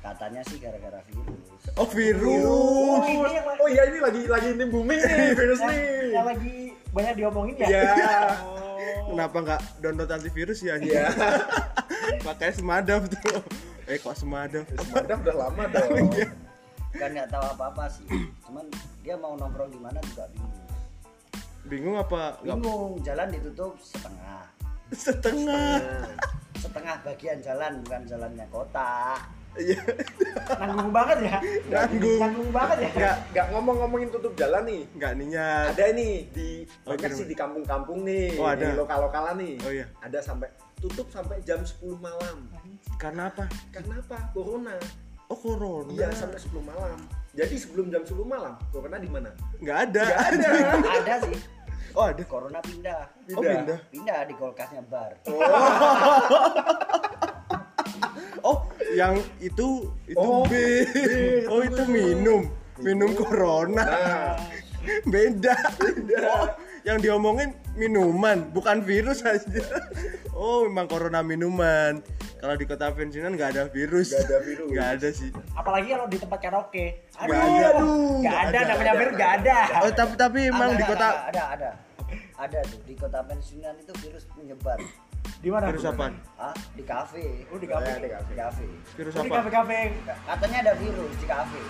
katanya 0.00 0.40
sih 0.48 0.56
gara-gara 0.56 1.00
virus. 1.06 1.60
Oh 1.76 1.88
virus. 1.88 3.04
Ini 3.04 3.20
yang, 3.36 3.46
Oh 3.60 3.68
iya 3.68 3.82
ini 3.92 3.98
lagi 4.00 4.20
lagi 4.24 4.48
ini 4.56 4.64
booming 4.64 5.00
nih 5.00 5.32
virus 5.38 5.60
yang, 5.60 5.70
nih. 5.70 5.84
yang 6.16 6.26
lagi 6.26 6.54
banyak 6.90 7.14
diomongin 7.20 7.54
ya? 7.60 7.68
Iya. 7.68 7.92
Oh. 8.40 9.12
kenapa 9.12 9.36
nggak 9.44 9.60
download 9.84 10.10
antivirus 10.10 10.64
ya 10.64 10.80
Iya. 10.80 11.12
pakai 12.26 12.56
semadap 12.56 13.06
tuh. 13.12 13.44
Eh 13.84 14.00
kok 14.00 14.16
semadap 14.16 14.64
Madam 14.88 15.18
udah 15.20 15.36
lama 15.36 15.62
dong. 15.74 16.08
kan 16.96 17.08
nggak 17.12 17.28
tahu 17.28 17.44
apa-apa 17.54 17.84
sih. 17.92 18.06
Cuman 18.48 18.66
dia 19.04 19.14
mau 19.14 19.36
nongkrong 19.36 19.70
di 19.70 19.78
mana 19.78 20.00
juga 20.08 20.24
bingung. 20.32 20.56
Bingung 21.68 21.96
apa 22.00 22.40
bingung. 22.40 22.96
Jalan 23.04 23.28
ditutup 23.30 23.76
setengah. 23.78 24.48
Setengah. 24.90 25.76
Setengah 26.56 26.96
bagian 27.04 27.38
jalan 27.44 27.84
bukan 27.84 28.02
jalannya 28.08 28.46
kota 28.48 29.20
iya 29.56 29.80
Nanggung 30.50 30.90
banget 30.90 31.18
ya? 31.24 31.36
Nanggung. 31.68 32.18
Nanggung 32.18 32.50
banget 32.50 32.76
ya? 32.80 32.90
Nggak 32.92 33.16
nggak 33.30 33.46
ngomong-ngomongin 33.50 34.08
tutup 34.10 34.32
jalan 34.34 34.62
nih. 34.62 34.82
nggak 34.92 35.12
niat 35.16 35.66
Ada 35.72 35.84
nih 35.90 36.14
di 36.28 36.48
Oh, 36.82 36.92
banyak 36.92 37.10
sih 37.12 37.24
di 37.24 37.34
kampung-kampung 37.34 38.02
nih, 38.02 38.34
Oh, 38.34 38.46
ada. 38.46 38.62
di 38.62 38.74
lokal-lokalan 38.74 39.36
nih. 39.36 39.54
Oh, 39.60 39.70
iya. 39.70 39.86
Ada 40.00 40.18
sampai 40.20 40.50
tutup 40.76 41.06
sampai 41.08 41.38
jam 41.40 41.62
10 41.62 41.96
malam. 41.96 42.46
karena 42.96 43.26
apa 43.26 43.48
Karena 43.70 43.96
apa? 43.96 44.18
Corona. 44.30 44.76
oh 45.26 45.36
corona 45.36 45.88
Iya, 45.90 46.08
sampai 46.10 46.36
10 46.36 46.60
malam. 46.60 46.98
Jadi 47.30 47.54
sebelum 47.56 47.88
jam 47.88 48.02
10 48.02 48.22
malam, 48.22 48.58
corona 48.68 48.98
di 48.98 49.08
mana? 49.08 49.30
nggak 49.56 49.78
ada 49.86 50.02
Nggak 50.10 50.26
ada. 50.26 50.90
ada 50.98 51.14
sih 51.24 51.38
oh 51.90 52.06
ada 52.06 52.22
corona 52.22 52.62
pindah 52.62 53.02
oh 53.30 53.42
pindah 53.42 53.78
pindah 53.90 54.20
di 54.22 54.34
kulkasnya 54.34 54.78
bar 54.84 55.10
oh 55.26 55.42
yang 58.94 59.14
itu 59.38 59.88
itu 60.06 60.18
Oh, 60.18 60.44
B. 60.46 60.52
B, 60.86 61.46
oh 61.46 61.60
itu 61.62 61.82
minum. 61.86 62.42
Minum 62.80 63.12
corona. 63.12 63.84
Nah, 63.84 64.36
beda. 65.04 65.52
Oh, 66.24 66.48
yang 66.82 66.96
diomongin 66.98 67.52
minuman 67.76 68.48
bukan 68.50 68.80
virus 68.80 69.20
aja. 69.22 69.60
Oh 70.32 70.64
memang 70.64 70.88
corona 70.88 71.20
minuman. 71.20 72.00
Kalau 72.40 72.56
di 72.56 72.64
kota 72.64 72.88
pensiunan 72.88 73.36
nggak 73.36 73.50
ada 73.52 73.62
virus. 73.68 74.16
Nggak 74.16 74.24
ada 74.24 74.38
virus. 74.40 74.68
nggak 74.72 74.88
ada 74.96 75.08
sih. 75.12 75.28
Apalagi 75.52 75.92
kalau 75.92 76.06
di 76.08 76.16
tempat 76.16 76.38
karaoke. 76.40 76.86
Aduh 77.20 77.36
Nggak 77.36 77.44
ada. 77.44 77.82
nggak 78.16 78.32
ada 78.32 78.48
Nggak 78.48 78.64
namanya 78.64 78.88
ada. 78.88 79.00
virus 79.04 79.14
nggak 79.14 79.32
ada. 79.36 79.58
Oh 79.84 79.90
tapi 79.92 80.12
tapi 80.16 80.38
emang 80.48 80.70
Ada, 80.72 80.78
di 80.80 80.84
ada, 80.84 80.90
kota 80.90 81.06
ada, 81.06 81.20
ada 81.28 81.42
ada. 81.52 81.70
Ada 82.40 82.58
tuh 82.64 82.80
di 82.88 82.94
kota 82.96 83.20
pensiunan 83.28 83.76
itu 83.76 83.92
virus 84.00 84.24
menyebar 84.32 84.80
di 85.40 85.48
mana? 85.48 85.72
Virus 85.72 85.88
apa? 85.88 86.06
Ah 86.36 86.54
di 86.76 86.82
kafe. 86.84 87.24
Oh 87.48 87.56
di 87.56 87.66
kafe. 87.66 87.88
Ya, 87.88 87.96
di 87.96 88.10
kafe. 88.12 88.28
di 88.28 88.36
kafe. 88.36 88.66
Virus 88.96 89.12
Oh, 89.16 89.22
di 89.24 89.28
apa? 89.28 89.36
kafe 89.40 89.50
kafe. 89.50 89.78
Katanya 90.28 90.58
ada 90.68 90.72
virus 90.76 91.14
di 91.16 91.26
kafe. 91.26 91.60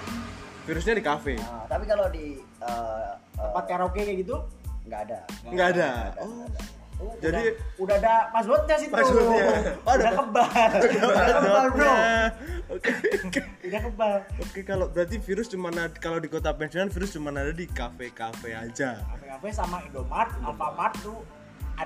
Virusnya 0.67 0.95
di 0.95 1.05
kafe? 1.05 1.35
Nah, 1.39 1.65
tapi 1.67 1.85
kalau 1.87 2.07
di 2.11 2.27
eh, 2.43 3.11
eh, 3.39 3.41
tempat 3.41 3.65
karaoke 3.67 4.03
kayak 4.03 4.19
gitu? 4.23 4.37
nggak 4.81 5.01
ada. 5.07 5.19
Nggak 5.47 5.69
ada? 5.77 5.89
Nggak 5.91 6.09
ada, 6.11 6.21
oh. 6.21 6.27
nggak 6.27 6.49
ada. 6.51 6.61
Oh, 7.01 7.17
Jadi- 7.17 7.49
udah, 7.49 7.81
udah 7.81 7.97
ada 7.97 8.15
passwordnya 8.29 8.77
situ. 8.77 8.93
Passwordnya. 8.93 9.45
Oh, 9.89 9.93
ada 9.97 10.03
udah 10.05 10.13
kebal 10.21 10.49
udah 11.09 11.35
kebal 11.41 11.67
bro. 11.73 11.93
Oke 12.77 12.91
udah 13.65 13.81
kebal. 13.89 14.15
Oke 14.37 14.61
kalau 14.69 14.87
berarti 14.93 15.17
virus 15.17 15.47
cuma 15.49 15.73
ada 15.73 15.89
kalau 15.97 16.21
di 16.21 16.29
kota 16.29 16.53
pensiunan 16.53 16.93
virus 16.93 17.17
cuma 17.17 17.33
ada 17.33 17.57
di 17.57 17.65
kafe-kafe 17.65 18.53
aja. 18.53 19.01
kafe-kafe 19.01 19.49
sama 19.49 19.81
Indomart, 19.89 20.37
Alfamart 20.45 20.95
tuh 21.01 21.25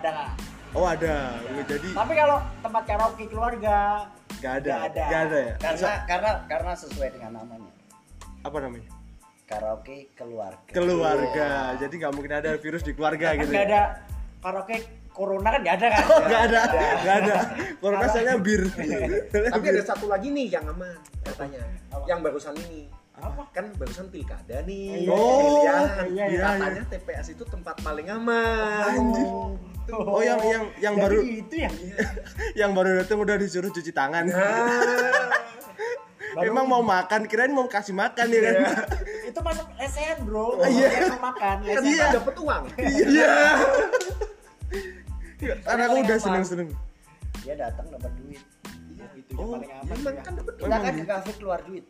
ada 0.01 0.09
nggak? 0.11 0.31
Oh 0.75 0.85
ada. 0.91 1.15
Jadi 1.71 1.89
Tapi 1.95 2.13
kalau 2.19 2.39
tempat 2.59 2.83
karaoke 2.83 3.25
keluarga 3.31 3.79
nggak 4.43 4.55
ada. 4.61 4.75
nggak 4.75 4.85
ada. 4.91 5.05
Nggak 5.07 5.23
ada 5.23 5.39
ya. 5.39 5.55
karena 5.63 5.93
karena 6.05 6.31
karena 6.51 6.73
sesuai 6.75 7.09
dengan 7.15 7.33
namanya 7.41 7.71
Apa 8.43 8.57
namanya? 8.61 8.91
karaoke 9.45 10.11
keluarga 10.19 10.71
Keluarga. 10.73 11.49
Jadi 11.79 11.95
nggak 12.01 12.13
mungkin 12.13 12.33
ada 12.35 12.51
virus 12.59 12.83
di 12.83 12.93
keluarga 12.93 13.39
gitu. 13.39 13.53
nggak 13.55 13.65
ya? 13.65 13.71
ada 13.71 13.83
karaoke 14.43 14.77
corona 15.15 15.49
kan 15.55 15.61
nggak 15.63 15.77
ada 15.79 15.87
kan? 15.95 16.05
Oh 16.11 16.21
nggak 16.27 16.43
ada. 16.51 16.61
Nggak 17.01 17.17
ada. 17.23 17.35
Corona 17.79 18.07
soalnya 18.11 18.37
bir. 18.43 18.63
tapi 19.31 19.67
ada 19.71 19.83
satu 19.87 20.07
lagi 20.11 20.29
nih 20.35 20.47
yang 20.51 20.67
aman 20.67 20.99
katanya. 21.23 21.63
Yang 22.05 22.19
barusan 22.27 22.55
ini. 22.67 22.91
Apa? 23.15 23.47
Kan 23.51 23.71
barusan 23.79 24.11
pilkada 24.11 24.67
nih. 24.67 25.07
Oh, 25.07 25.63
pemilihan. 25.63 25.87
iya, 26.11 26.25
iya, 26.27 26.41
Katanya 26.59 26.83
TPS 26.91 27.27
itu 27.31 27.45
tempat 27.47 27.79
paling 27.79 28.11
aman. 28.11 28.83
Anjir. 28.91 29.29
Oh 29.93 30.19
yang 30.19 30.41
yang 30.43 30.65
yang 30.81 30.95
Jadi 30.97 31.05
baru 31.05 31.19
itu 31.23 31.55
ya. 31.61 31.71
yang 32.65 32.71
baru 32.73 32.99
datang 32.99 33.21
udah 33.21 33.37
disuruh 33.37 33.69
cuci 33.69 33.93
tangan. 33.93 34.25
Nah, 34.27 35.31
Emang 36.43 36.67
mau 36.67 36.83
makan, 36.83 37.31
kirain 37.31 37.55
mau 37.55 37.71
kasih 37.71 37.95
makan 37.95 38.27
ya 38.27 38.41
kan? 38.43 38.55
itu 39.31 39.39
masuk 39.39 39.67
lesehan 39.79 40.19
bro. 40.27 40.59
Iya. 40.59 40.89
Lesehan 40.91 41.21
makan. 41.23 41.57
kan 41.63 41.83
kita 41.85 42.07
dapat 42.13 42.35
uang. 42.35 42.63
Iya. 42.75 43.35
Karena 45.63 45.83
aku 45.87 45.97
udah 46.01 46.19
seneng-seneng. 46.19 46.69
dia 47.45 47.55
datang 47.55 47.85
dapat 47.93 48.09
duit 48.17 48.41
Iya, 48.89 49.05
itu 49.15 49.31
yang 49.37 49.39
Oh, 49.39 49.53
paling 49.53 49.69
aman. 49.69 49.97
Ya. 50.01 50.23
kan 50.25 50.33
dapat 50.33 50.55
kita 50.57 50.77
kan 50.81 50.93
ke 50.97 51.05
kafe 51.05 51.31
keluar 51.37 51.61
duit 51.61 51.85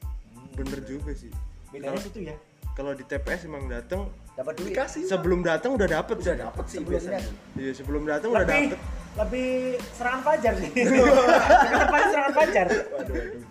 Bener 0.54 0.80
juga 0.86 1.10
sih. 1.14 1.30
Bedanya 1.70 1.98
situ 1.98 2.18
ya. 2.26 2.36
Kalau 2.74 2.90
di 2.90 3.06
TPS 3.06 3.46
emang 3.46 3.70
datang 3.70 4.10
dapat 4.34 4.58
duit 4.58 4.74
dikasih. 4.74 5.06
sebelum 5.06 5.46
datang 5.46 5.78
udah 5.78 5.86
dapet 5.86 6.18
Udah 6.18 6.50
dapat 6.50 6.64
sih 6.66 6.82
sebelumnya 6.82 7.06
biasanya. 7.06 7.20
Iya 7.54 7.72
sebelum 7.78 8.02
datang 8.02 8.28
udah 8.34 8.42
Lebih 8.42 8.64
dapet. 8.74 8.80
lebih 9.14 9.50
serangan 9.94 10.22
fajar 10.26 10.52
sih. 10.58 10.70
Lebih 10.74 11.78
tepatnya 11.78 12.08
serangan 12.10 12.34
fajar. 12.34 12.66
Waduh, 12.66 13.14
waduh. 13.14 13.42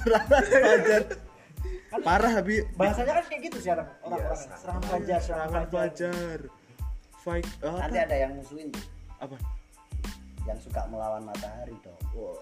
Serangan 0.00 0.28
fajar. 0.32 1.02
Parah 1.94 2.32
tapi 2.40 2.54
Bahasanya 2.74 3.12
kan 3.20 3.24
kayak 3.28 3.42
gitu 3.52 3.58
sekarang 3.62 3.86
orang-orang. 4.02 4.40
Iya, 4.40 4.56
serangan 4.58 4.82
fajar, 4.82 5.20
serangan 5.20 5.48
serangan 5.52 5.66
fajar. 5.68 6.38
Fight 7.24 7.48
oh, 7.64 7.80
nanti 7.80 7.96
apa? 7.96 8.04
ada 8.04 8.16
yang 8.20 8.32
musuhin 8.36 8.68
tuh 8.68 8.84
Apa? 9.16 9.36
yang 10.44 10.60
suka 10.60 10.84
melawan 10.92 11.24
matahari 11.24 11.72
dong 11.80 11.96
Wah. 12.12 12.36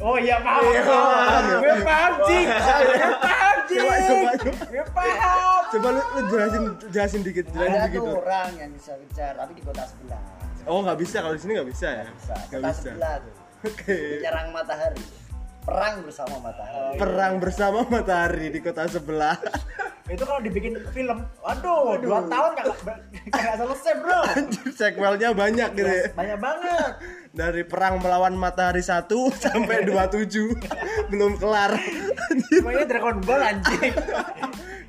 Oh 0.00 0.16
iya 0.16 0.36
paham. 0.38 0.64
paham. 0.64 1.44
Gue 1.60 1.74
paham 1.82 2.12
Cik. 2.22 2.46
Gue 2.48 3.10
paham 3.20 3.56
Cik. 3.62 3.78
Coba 3.78 3.94
coba 4.00 4.30
coba. 4.34 4.62
Gue 4.66 4.84
paham. 4.90 5.60
Coba 5.70 5.88
lu, 5.90 6.00
lu 6.02 6.20
jelasin 6.26 6.62
jelasin 6.88 7.20
dikit, 7.20 7.44
jelasin 7.48 7.70
ada 7.70 7.86
dikit. 7.86 8.00
tuh 8.00 8.06
Dor. 8.08 8.22
orang 8.22 8.50
yang 8.56 8.70
bisa 8.72 8.92
kejar 8.98 9.32
tapi 9.34 9.52
di 9.52 9.62
kota 9.62 9.82
sebelah 9.84 10.22
Oh 10.64 10.80
nggak 10.80 10.98
bisa 10.98 11.16
kalau 11.18 11.34
di 11.34 11.40
sini 11.40 11.52
nggak 11.54 11.68
bisa 11.68 11.88
ya? 11.90 12.04
bisa 12.10 12.34
Nggak 12.34 12.48
kota 12.50 12.68
bisa. 12.68 12.80
sebelah 12.82 13.14
tuh 13.20 13.34
Oke. 13.60 13.96
menyerang 14.16 14.48
matahari 14.50 15.02
perang 15.60 15.94
bersama 16.02 16.36
matahari 16.40 16.96
Perang 16.98 17.34
bersama 17.38 17.78
matahari 17.86 18.46
di 18.50 18.60
kota 18.64 18.84
sebelah. 18.88 19.36
Itu 20.10 20.26
kalau 20.26 20.42
dibikin 20.42 20.74
film, 20.90 21.22
waduh, 21.38 21.94
dua 22.02 22.26
tahun 22.26 22.50
gak, 22.58 22.66
gak 23.30 23.56
selesai 23.62 23.92
bro. 24.02 24.20
Anjir, 24.34 24.66
sequelnya 24.74 25.30
banyak 25.30 25.70
gitu 25.78 25.86
ya. 25.86 26.10
Banyak 26.18 26.38
banget. 26.42 26.92
Dari 27.40 27.62
perang 27.62 28.02
melawan 28.02 28.34
matahari 28.34 28.82
1 28.82 29.06
sampai 29.38 29.86
27 29.86 31.14
belum 31.14 31.38
kelar. 31.38 31.78
Semuanya 32.50 32.84
Dragon 32.90 33.22
Ball 33.22 33.42
anjing. 33.54 33.94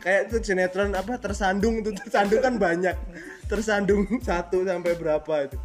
kayak 0.02 0.34
tuh 0.34 0.42
sinetron 0.42 0.98
apa 0.98 1.22
tersandung 1.22 1.86
tuh 1.86 1.94
tersandung 1.94 2.42
kan 2.42 2.58
banyak 2.58 2.98
tersandung 3.46 4.10
satu 4.26 4.66
sampai 4.66 4.98
berapa 4.98 5.46
itu 5.46 5.58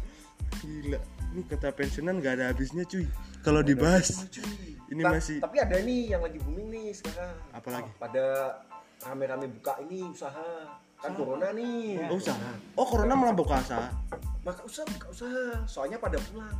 gila 0.61 0.99
ini 1.33 1.41
kota 1.49 1.73
pensiunan 1.73 2.21
nggak 2.21 2.37
ada 2.37 2.53
habisnya 2.53 2.85
cuy 2.85 3.09
kalau 3.41 3.65
dibahas 3.65 4.29
ini 4.87 5.01
Ta- 5.03 5.11
masih 5.11 5.37
Tapi 5.43 5.57
ada 5.59 5.75
nih 5.83 6.01
yang 6.15 6.21
lagi 6.23 6.39
booming 6.39 6.67
nih 6.71 6.87
sekarang. 6.95 7.35
Apalagi? 7.51 7.89
Pada 7.99 8.25
rame-rame 9.03 9.47
buka 9.59 9.73
ini 9.83 10.07
usaha. 10.07 10.79
Kan 10.97 11.13
corona 11.13 11.53
nih. 11.53 12.09
oh 12.09 12.17
usaha 12.17 12.49
oh 12.73 12.85
corona 12.89 13.13
malah 13.13 13.35
buka 13.37 13.61
usaha 13.61 13.85
Maka 14.41 14.65
usaha 14.65 14.85
buka 14.97 15.07
usaha. 15.13 15.45
Soalnya 15.69 16.01
pada 16.01 16.17
pulang. 16.31 16.57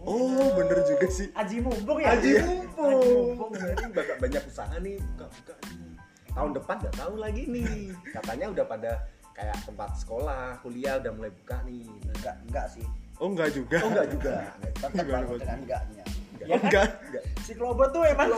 oh 0.00 0.48
bener 0.56 0.80
juga 0.86 1.08
sih 1.12 1.28
Aji 1.34 1.60
mumpung 1.60 1.98
ya. 2.00 2.14
Haji 2.14 2.30
Aji 2.38 2.46
mumpung. 2.46 3.50
Jadi 3.52 3.84
banyak, 3.90 4.16
banyak 4.22 4.42
usaha 4.46 4.74
nih 4.78 4.96
buka-buka 5.14 5.54
nih. 5.66 5.92
Tahun 6.30 6.50
depan 6.54 6.76
nggak 6.78 6.96
tahu 6.96 7.14
lagi 7.18 7.42
nih. 7.50 7.90
Katanya 8.14 8.46
udah 8.54 8.64
pada 8.64 8.92
kayak 9.34 9.58
tempat 9.66 9.90
sekolah, 9.98 10.56
kuliah 10.62 10.94
udah 11.02 11.12
mulai 11.12 11.32
buka 11.34 11.56
nih. 11.66 11.84
Nah, 11.84 12.14
enggak 12.16 12.36
enggak 12.46 12.66
sih 12.70 12.86
oh 13.20 13.28
enggak 13.28 13.48
juga 13.52 13.78
Oh 13.84 13.88
enggak 13.92 14.08
juga. 14.16 14.32
tetap 14.64 14.90
Enggak, 14.96 15.22
enggak. 15.60 15.82
Ya 16.40 16.56
kan? 16.56 16.88
enggak 17.12 17.24
Si 17.50 17.58
Klobo 17.58 17.82
tuh 17.90 18.06
emang 18.06 18.30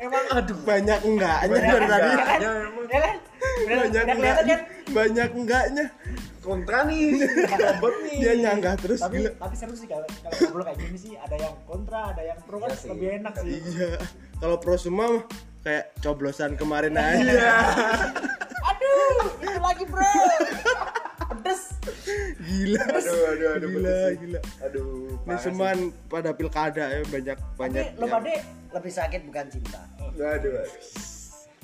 emang 0.00 0.24
aduh 0.32 0.56
banyak 0.64 0.98
enggaknya 1.04 1.52
dari 1.52 1.84
tadi 1.84 2.08
enggak. 2.08 2.40
Ya, 2.40 2.52
ya 2.88 2.98
kan? 3.04 3.16
Banyak 3.68 4.04
enggaknya 4.08 4.56
kan? 4.56 4.60
banyak 4.88 5.28
enggaknya 5.36 5.84
kontra 6.40 6.78
nih. 6.88 7.28
Robot 7.44 7.94
nih. 8.08 8.16
dia 8.24 8.32
nyanggah 8.40 8.74
terus 8.80 9.04
Tapi 9.04 9.20
gila 9.20 9.30
tapi 9.36 9.52
seru 9.52 9.76
sih 9.76 9.84
kalau 9.84 10.08
kalau 10.24 10.32
ngobrol 10.48 10.64
kayak 10.64 10.80
gini 10.80 10.96
sih 10.96 11.12
ada 11.20 11.36
yang 11.36 11.52
kontra, 11.68 12.16
ada 12.16 12.22
yang 12.24 12.40
pro 12.40 12.56
kan 12.56 12.72
sih. 12.72 12.88
lebih 12.88 13.08
enak 13.20 13.36
sih. 13.36 13.60
iya 13.68 13.90
kalau 14.40 14.56
pro 14.56 14.80
semua 14.80 15.06
mah 15.12 15.24
kayak 15.60 15.84
coblosan 16.00 16.56
kemarin 16.56 16.96
aja 16.96 17.20
Iya. 17.20 17.52
Aduh, 18.64 19.28
itu 19.44 19.60
lagi 19.60 19.84
bro. 19.84 20.08
Gila 22.48 22.80
Aduh, 22.80 22.96
aduh, 23.28 23.48
aduh. 23.52 23.68
gila 23.68 23.92
betul 23.92 24.12
gila 24.18 24.40
Aduh. 24.64 25.20
ini 25.22 25.36
semua 25.38 25.68
pada 26.08 26.30
pilkada 26.32 26.84
ya 26.88 27.00
banyak 27.04 27.36
banyak 27.54 27.84
Tapi 27.84 27.98
lo 27.98 28.04
yang- 28.06 28.14
pada 28.14 28.32
lebih 28.70 28.88
sakit 28.90 29.20
bukan 29.22 29.44
cinta. 29.48 29.80
Aduh. 30.00 30.24
aduh. 30.24 30.52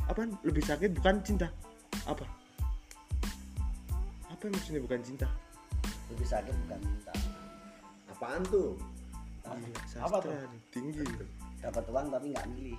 apa 0.04 0.20
lebih 0.42 0.60
sakit 0.60 0.90
bukan 0.92 1.16
cinta 1.20 1.48
apa 2.04 2.28
apa 4.26 4.42
yang 4.42 4.52
maksudnya 4.52 4.80
bukan 4.84 5.00
cinta 5.00 5.28
lebih 6.06 6.26
sakit 6.26 6.52
bukan 6.62 6.80
cinta 6.82 7.12
Apaan 8.06 8.44
tuh? 8.46 8.76
Gila, 9.42 9.80
Apa 10.00 10.16
tuh? 10.20 10.32
tinggi 10.70 11.00
dapat 11.58 11.84
uang 11.88 12.06
tapi 12.08 12.26
nggak 12.30 12.46
milih 12.50 12.76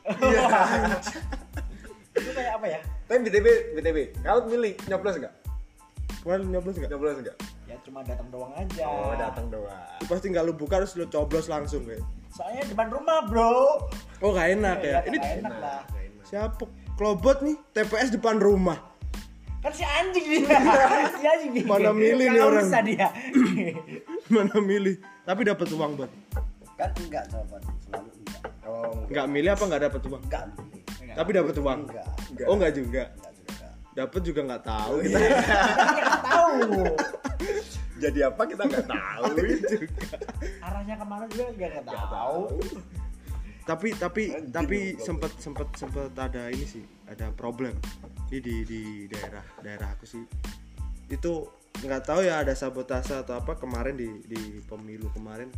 itu 2.16 2.30
kayak 2.32 2.54
apa 2.56 2.66
ya? 2.66 2.80
Tapi 3.06 3.18
BTW, 3.22 3.48
BTW, 3.76 3.98
kalau 4.22 4.48
milih 4.48 4.74
nyoblos 4.86 5.16
enggak? 5.18 5.34
kemarin 6.22 6.46
nyoblos 6.48 6.76
nggak 6.76 6.90
Nyoblos 6.90 7.18
enggak? 7.20 7.38
Ya 7.86 7.94
cuma 7.94 8.02
datang 8.02 8.34
doang 8.34 8.50
aja. 8.58 8.82
Oh, 8.90 9.14
datang 9.14 9.46
doang. 9.46 10.02
Pasti 10.10 10.34
nggak 10.34 10.42
lu 10.42 10.58
buka 10.58 10.82
harus 10.82 10.98
lu 10.98 11.06
coblos 11.06 11.46
langsung 11.46 11.86
kayak 11.86 12.02
Soalnya 12.34 12.66
depan 12.66 12.90
rumah 12.90 13.30
bro. 13.30 13.78
oh 14.20 14.30
gak 14.34 14.58
enak 14.58 14.82
ya 14.82 15.06
ini 15.06 15.16
nggak 15.16 15.38
enak 15.40 15.56
lah. 15.62 15.82
siapa 16.26 16.66
klobot 16.98 17.40
nih 17.40 17.54
TPS 17.72 18.10
depan 18.10 18.42
rumah 18.42 18.82
Kan 19.62 19.70
si 19.70 19.86
anjing 19.86 20.26
dia. 20.26 20.58
si 21.16 21.24
anjing 21.24 21.52
dia. 21.54 21.64
Mana 21.64 21.94
milih 21.94 22.26
nih 22.28 22.42
orang. 22.42 22.66
usah 22.66 22.82
dia. 22.82 23.08
mana 24.34 24.56
milih 24.58 24.98
tapi 25.22 25.46
dapat 25.46 25.68
uang 25.70 25.92
buat 25.96 26.10
kan 26.74 26.90
enggak 26.98 27.24
jawaban 27.30 27.62
selalu 27.80 28.10
enggak 28.18 28.42
Oh, 28.66 28.82
enggak. 28.98 29.06
nggak 29.14 29.28
milih 29.30 29.50
apa 29.54 29.64
nggak 29.64 29.84
dapat 29.86 30.02
uang 30.04 30.22
enggak 30.26 30.44
milih 30.50 31.14
tapi 31.14 31.30
dapat 31.32 31.56
uang 31.56 31.80
enggak 31.86 32.08
Enggak. 32.34 32.46
oh 32.50 32.54
enggak 32.58 32.74
juga 32.74 33.04
dapat 33.94 34.22
juga 34.26 34.40
nggak 34.44 34.64
tahu 34.66 34.94
kita 35.06 35.18
Nggak 35.96 36.20
tahu. 36.26 36.64
Jadi 37.96 38.20
apa 38.24 38.42
kita 38.44 38.64
enggak 38.68 38.88
tahu. 38.88 39.24
Arahnya 40.66 40.96
ke 41.00 41.06
mana 41.08 41.26
juga 41.32 41.46
nggak 41.56 41.72
nggak 41.86 42.08
tahu. 42.12 42.42
tapi 43.66 43.98
tapi 43.98 44.30
Anjing, 44.30 44.54
tapi 44.54 44.80
sempet 45.02 45.42
sempet 45.42 45.66
sempet 45.74 46.14
ada 46.14 46.54
ini 46.54 46.66
sih 46.70 46.86
ada 47.10 47.34
problem. 47.34 47.74
Ini 48.30 48.38
di 48.38 48.56
di 48.62 48.82
daerah 49.10 49.46
daerah 49.64 49.90
aku 49.98 50.06
sih. 50.06 50.22
Itu 51.10 51.50
nggak 51.82 52.04
tahu 52.06 52.22
ya 52.24 52.46
ada 52.46 52.54
sabotase 52.54 53.26
atau 53.26 53.42
apa 53.42 53.58
kemarin 53.58 53.98
di 53.98 54.22
di 54.30 54.62
pemilu 54.70 55.10
kemarin. 55.18 55.50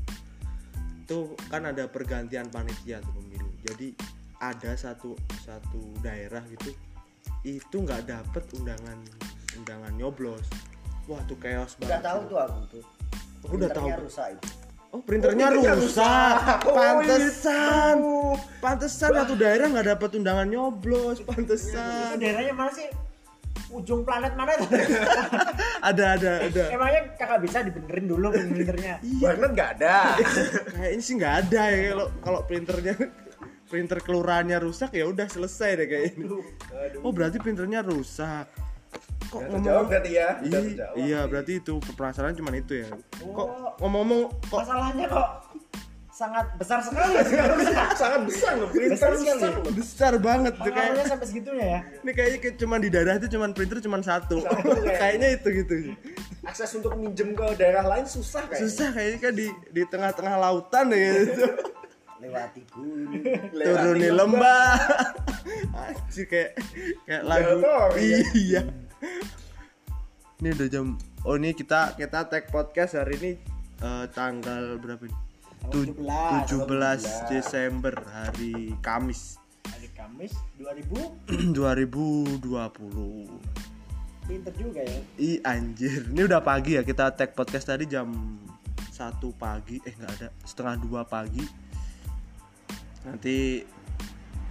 Itu 1.04 1.36
kan 1.52 1.67
ada 1.67 1.91
pergantian 1.91 2.47
panitia 2.47 3.04
tuh 3.04 3.12
pemilu. 3.19 3.52
Jadi 3.65 3.91
ada 4.39 4.78
satu 4.78 5.17
satu 5.43 5.97
daerah 6.06 6.45
gitu 6.47 6.71
itu 7.45 7.76
nggak 7.80 8.10
dapet 8.10 8.43
undangan 8.58 8.97
undangan 9.58 9.93
nyoblos 9.97 10.45
wah 11.08 11.22
tuh 11.24 11.38
chaos 11.38 11.72
Udah 11.76 11.88
banget 11.89 12.04
tahu 12.04 12.20
sih. 12.20 12.28
tuh 12.28 12.38
aku 12.38 12.60
tuh. 12.67 12.84
Aku 13.39 13.54
udah 13.54 13.70
Printernya 13.70 13.96
tahu. 13.96 14.04
rusak 14.04 14.28
itu. 14.30 14.48
Oh 14.88 15.02
printernya 15.02 15.46
Oh, 15.46 15.52
printernya 15.52 15.74
rusak. 15.76 16.36
rusak. 16.39 16.60
Oh, 16.63 16.74
Pantesan. 16.74 17.96
Pantesan 18.58 19.10
satu 19.13 19.34
daerah 19.36 19.67
nggak 19.67 19.88
dapat 19.89 20.10
undangan 20.15 20.46
nyoblos. 20.46 21.17
Itu 21.17 21.28
Pantesan. 21.28 22.15
daerahnya 22.17 22.52
mana 22.52 22.72
sih 22.72 22.88
ujung 23.67 24.00
planet 24.02 24.32
mana 24.34 24.56
itu 24.56 24.63
Ada 25.84 26.15
ada 26.15 26.32
ada. 26.41 26.63
emangnya 26.72 27.02
kakak 27.15 27.43
bisa 27.43 27.58
dibenerin 27.62 28.08
dulu 28.08 28.32
printernya 28.32 28.96
Banget 29.22 29.50
nggak 29.52 29.70
ada. 29.76 29.98
Kayaknya 30.74 31.02
sih 31.02 31.13
nggak 31.15 31.36
ada 31.41 31.62
ya 31.67 31.80
kalau 31.89 32.08
kalau 32.22 32.39
printernya 32.43 32.93
printer 33.67 34.00
kelurahannya 34.00 34.58
rusak 34.58 34.91
ya 34.93 35.04
udah 35.04 35.28
selesai 35.28 35.70
deh 35.76 35.86
kayak 35.86 36.06
ini. 36.13 36.24
Aduh. 36.24 36.43
Oh 37.04 37.12
berarti 37.12 37.38
printernya 37.38 37.84
rusak. 37.84 38.48
Kok 39.38 39.41
Udah 39.43 39.54
terjawab 39.54 39.86
berarti 39.88 40.12
ya. 40.12 40.30
Iya, 40.41 40.60
iya 40.97 41.19
berarti 41.23 41.54
itu 41.58 41.73
penasaran 41.91 42.34
cuma 42.34 42.50
itu 42.52 42.73
ya. 42.78 42.89
Kok 43.15 43.38
Oh. 43.38 43.71
ngomong-ngomong 43.80 44.21
kok 44.43 44.60
masalahnya 44.60 45.06
kok 45.06 45.28
sangat 46.10 46.50
besar 46.58 46.82
sekali 46.82 47.13
ya 47.13 47.21
sangat 47.93 48.21
besar 48.26 48.54
loh. 48.60 48.67
Printer 48.67 48.89
Besar 48.89 49.12
sekali. 49.13 49.38
rusak 49.38 49.54
loh. 49.54 49.71
besar 49.71 50.13
banget 50.17 50.54
tuh 50.56 50.71
kayak 50.71 51.06
sampai 51.06 51.28
segitunya 51.28 51.65
ya 51.67 51.80
ini 52.00 52.12
kayaknya 52.12 52.38
kayak 52.39 52.56
cuma 52.58 52.76
di 52.76 52.89
daerah 52.89 53.13
itu 53.15 53.28
cuma 53.30 53.45
printer 53.54 53.78
cuma 53.80 53.97
satu. 54.02 54.41
Satu, 54.41 54.65
kayak. 54.82 54.97
kayaknya 55.04 55.28
itu 55.32 55.47
gitu. 55.56 55.73
Akses 56.41 56.73
untuk 56.73 56.97
minjem 56.97 57.32
ke 57.32 57.45
daerah 57.54 57.86
lain 57.86 58.10
susah 58.10 58.43
kayaknya. 58.43 58.65
susah 58.65 58.89
kayaknya 58.91 59.19
kan 59.19 59.34
di 59.36 59.47
di 59.69 59.82
tengah-tengah 59.84 60.36
lautan 60.38 60.86
ya 60.89 60.97
gitu 61.21 61.45
Lewati 62.17 62.62
gunung. 62.67 63.13
Lewati 63.54 63.78
turun 63.78 63.97
di 64.00 64.10
lembah 64.10 64.73
Anjir 65.71 66.26
kayak 66.26 66.52
kayak 67.06 67.23
lagu 67.23 67.62
ya. 67.93 68.17
iya 68.34 68.62
ini 70.38 70.50
udah 70.54 70.67
jam 70.70 70.98
oh 71.26 71.36
ini 71.36 71.54
kita 71.58 71.98
kita 71.98 72.30
tag 72.30 72.48
podcast 72.54 72.93
hari 73.00 73.17
ini 73.17 73.32
eh, 73.82 74.06
tanggal 74.13 74.78
berapa 74.78 75.04
ini? 75.06 75.17
Tu- 75.74 75.98
17. 75.98 76.63
17 76.63 77.34
Desember 77.34 77.98
hari 78.13 78.78
Kamis. 78.80 79.41
Hari 79.67 79.89
Kamis 79.98 80.32
2000 80.56 81.58
2020 81.58 82.48
pinter 84.28 84.54
juga 84.60 84.84
ya. 84.84 85.00
Ih 85.17 85.39
anjir, 85.41 86.04
ini 86.12 86.22
udah 86.28 86.43
pagi 86.43 86.76
ya 86.76 86.84
kita 86.84 87.15
tag 87.15 87.32
podcast 87.32 87.72
tadi 87.72 87.88
jam 87.88 88.12
satu 88.91 89.32
pagi, 89.34 89.80
eh 89.88 89.93
nggak 89.96 90.12
ada 90.20 90.28
setengah 90.43 90.76
dua 90.84 91.02
pagi. 91.08 91.41
Nanti 93.08 93.63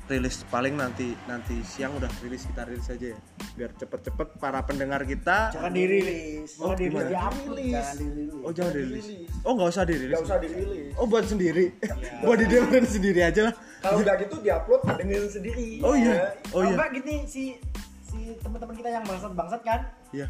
rilis 0.07 0.47
paling 0.47 0.79
nanti 0.79 1.19
nanti 1.27 1.59
siang 1.67 1.99
udah 1.99 2.07
rilis 2.23 2.47
kita 2.47 2.63
rilis 2.63 2.87
aja 2.87 3.11
ya, 3.11 3.19
biar 3.59 3.75
cepet-cepet 3.75 4.39
para 4.39 4.63
pendengar 4.63 5.03
kita. 5.03 5.51
jangan 5.51 5.75
dirilis 5.75 6.51
Oh, 6.63 6.79
dirilis 6.79 7.11
Jangan 7.11 7.35
dirilis. 7.35 8.33
Oh 8.47 8.53
jangan 8.55 8.73
dirilis. 8.79 9.07
Oh 9.43 9.53
nggak 9.59 9.69
usah 9.75 9.85
dirilis. 9.85 10.15
Gak 10.15 10.25
usah 10.31 10.39
dirilis. 10.39 10.91
Oh 10.95 11.07
buat 11.11 11.25
sendiri, 11.27 11.75
buat 12.23 12.39
didengerin 12.39 12.87
sendiri 12.87 13.21
aja 13.27 13.51
lah. 13.51 13.55
Kalau 13.83 13.99
nggak 14.03 14.17
gitu 14.27 14.35
diupload 14.47 14.81
dengerin 14.95 15.31
sendiri. 15.31 15.69
Oh 15.83 15.95
iya, 15.99 16.39
oh 16.55 16.63
iya, 16.63 16.75
enggak 16.79 16.91
gini 17.03 17.17
si 17.27 17.59
si 18.07 18.19
teman-teman 18.41 18.75
kita 18.79 18.89
yang 18.89 19.05
bangsat 19.05 19.33
bangsat 19.35 19.61
kan 19.67 19.81
iya. 20.15 20.27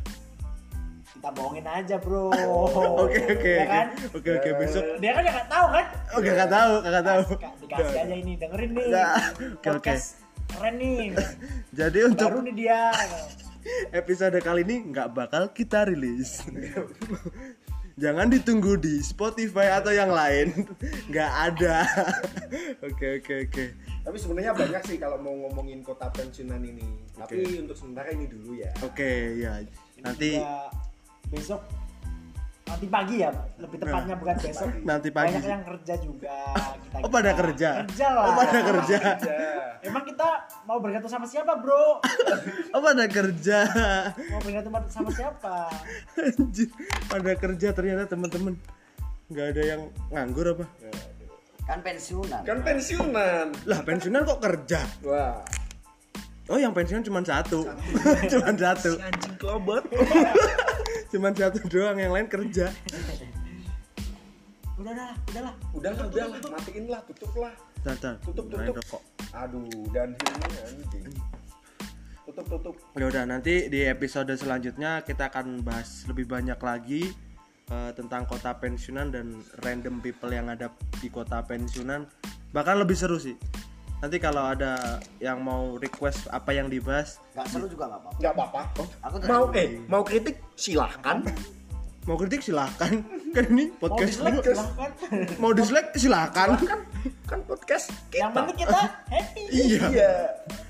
Kita 1.17 1.29
bohongin 1.33 1.67
aja 1.67 1.97
bro 1.97 2.29
Oke 3.05 3.21
oke 3.27 3.51
ya 3.51 3.67
kan 3.67 3.87
oke 4.13 4.31
oke 4.31 4.51
besok. 4.61 4.85
dia 5.01 5.11
kan 5.13 5.23
nggak 5.25 5.49
tahu 5.49 5.67
kan 5.73 5.87
Oke 6.15 6.29
nggak 6.31 6.51
tahu, 6.51 6.73
nggak 6.81 7.05
tahu. 7.05 7.23
Dikasih 7.65 7.99
aja 7.99 8.15
ini 8.15 8.33
dengerin 8.37 8.71
nih 8.73 8.87
Nah, 8.89 9.17
oke, 9.59 9.69
oke. 9.81 9.95
keren 10.47 10.75
nih 10.79 10.97
Jadi 11.79 11.99
untuk 12.05 12.29
baru 12.31 12.41
nih 12.47 12.55
dia 12.55 12.81
episode 13.91 14.39
kali 14.39 14.63
ini 14.63 14.95
nggak 14.95 15.11
bakal 15.11 15.51
kita 15.51 15.91
rilis. 15.91 16.47
Jangan 18.03 18.29
ditunggu 18.29 18.77
di 18.77 19.01
Spotify 19.01 19.73
atau 19.73 19.89
yang 19.89 20.13
lain. 20.13 20.53
Nggak 21.09 21.33
ada. 21.33 21.89
Oke 22.85 23.25
oke 23.25 23.35
oke. 23.49 23.65
Tapi 24.05 24.17
sebenarnya 24.21 24.53
banyak 24.53 24.83
sih 24.85 25.01
kalau 25.01 25.17
mau 25.17 25.33
ngomongin 25.33 25.81
kota 25.81 26.13
pensiunan 26.13 26.61
ini. 26.61 26.85
Tapi 27.17 27.57
untuk 27.59 27.73
sementara 27.75 28.13
ini 28.13 28.29
dulu 28.29 28.55
ya. 28.55 28.69
Oke 28.85 29.41
ya. 29.41 29.65
Nanti 29.99 30.37
Juga 30.37 30.69
besok 31.29 31.61
nanti 32.67 32.87
pagi 32.91 33.23
ya 33.23 33.31
lebih 33.57 33.79
tepatnya 33.79 34.15
bukan 34.19 34.37
besok 34.37 34.69
nanti 34.91 35.09
pagi. 35.09 35.33
banyak 35.33 35.45
yang 35.47 35.62
kerja 35.62 35.95
juga 35.99 36.35
kita 36.83 36.97
Oh 36.99 37.11
pada 37.12 37.31
kerja. 37.33 37.69
kerja 37.87 38.07
lah 38.11 38.25
Oh 38.27 38.35
pada 38.35 38.59
kerja. 38.59 38.99
Emang 39.87 40.03
kita 40.03 40.29
mau 40.67 40.83
bergantung 40.83 41.07
sama 41.07 41.31
siapa 41.31 41.55
bro 41.57 42.03
Oh 42.75 42.81
pada 42.83 43.07
kerja. 43.07 43.59
mau 44.29 44.41
bergantung 44.43 44.73
sama 44.89 45.11
siapa 45.15 45.71
Anjir, 46.19 46.69
pada 47.07 47.33
kerja 47.39 47.69
ternyata 47.71 48.05
teman-teman. 48.09 48.59
Nggak 49.31 49.47
ada 49.55 49.62
yang 49.62 49.81
nganggur 50.11 50.59
apa? 50.59 50.65
Kan 51.67 51.79
pensiunan. 51.83 52.43
Kan 52.43 52.59
pensiunan. 52.62 53.47
Lah 53.62 53.81
pensiunan 53.83 54.23
kok 54.23 54.39
kerja? 54.39 54.83
Wah. 55.03 55.39
Oh 56.47 56.59
yang 56.59 56.71
pensiun 56.71 57.03
cuma 57.03 57.23
satu. 57.23 57.67
cuma 58.27 58.51
satu. 58.55 58.99
Anjing 58.99 59.35
kelobot. 59.39 59.83
Cuma 61.11 61.31
satu 61.31 61.62
doang 61.71 61.99
yang 61.99 62.12
lain 62.12 62.27
kerja. 62.27 62.71
udah 64.77 64.92
dah 64.92 65.12
udah 65.33 65.42
lah 65.49 65.55
Udah 65.73 65.90
lah, 65.97 66.05
udah 66.05 66.25
lah, 66.29 66.38
matiin 66.53 66.85
lah, 66.85 67.01
tutup 67.09 67.33
lah. 67.40 67.55
Tar, 67.81 67.97
tar. 67.97 68.14
Tutup, 68.21 68.45
Main 68.53 68.69
tutup. 68.69 68.85
rokok. 68.85 69.03
Aduh, 69.33 69.69
dan 69.95 70.12
ini 70.19 70.57
anjing. 70.66 71.05
Tutup, 72.27 72.47
tutup. 72.51 72.75
Ya 72.99 73.07
udah 73.07 73.25
nanti 73.25 73.71
di 73.71 73.87
episode 73.87 74.35
selanjutnya 74.35 75.07
kita 75.07 75.31
akan 75.31 75.62
bahas 75.62 76.05
lebih 76.11 76.27
banyak 76.27 76.59
lagi 76.59 77.14
eh, 77.71 77.90
tentang 77.95 78.27
kota 78.27 78.59
pensiunan 78.59 79.14
dan 79.14 79.38
random 79.62 80.03
people 80.03 80.29
yang 80.35 80.51
ada 80.51 80.69
di 80.99 81.09
kota 81.09 81.40
pensiunan. 81.47 82.05
Bahkan 82.51 82.77
lebih 82.83 82.99
seru 82.99 83.16
sih. 83.23 83.38
Nanti 83.97 84.17
kalau 84.17 84.45
ada 84.45 85.01
yang 85.19 85.41
mau 85.41 85.75
request 85.77 86.29
apa 86.29 86.53
yang 86.53 86.69
dibahas, 86.69 87.17
Gak 87.33 87.49
seru 87.49 87.65
juga 87.65 87.89
gak 87.89 87.99
apa-apa. 87.99 88.19
Nggak 88.19 88.33
apa-apa. 88.33 88.61
Aku 89.03 89.17
Mau 89.25 89.45
eh, 89.53 89.69
mau 89.87 90.03
kritik 90.03 90.37
silahkan. 90.53 91.25
mau 92.07 92.15
kritik 92.15 92.39
silahkan. 92.39 93.03
Kan 93.33 93.45
ini 93.51 93.73
mau 93.73 93.89
podcast 93.89 94.13
dislike 94.15 94.37
juga. 94.37 94.53
silahkan 94.53 94.91
Mau 95.37 95.51
dislike 95.51 95.89
silahkan. 95.97 96.49
kan 96.57 96.81
kan 97.27 97.41
podcast 97.43 97.91
kita. 98.09 98.21
yang 98.21 98.31
penting 98.31 98.57
kita 98.59 98.81
happy 99.09 99.43
Iya. 99.51 99.85
Iya. 99.91 100.13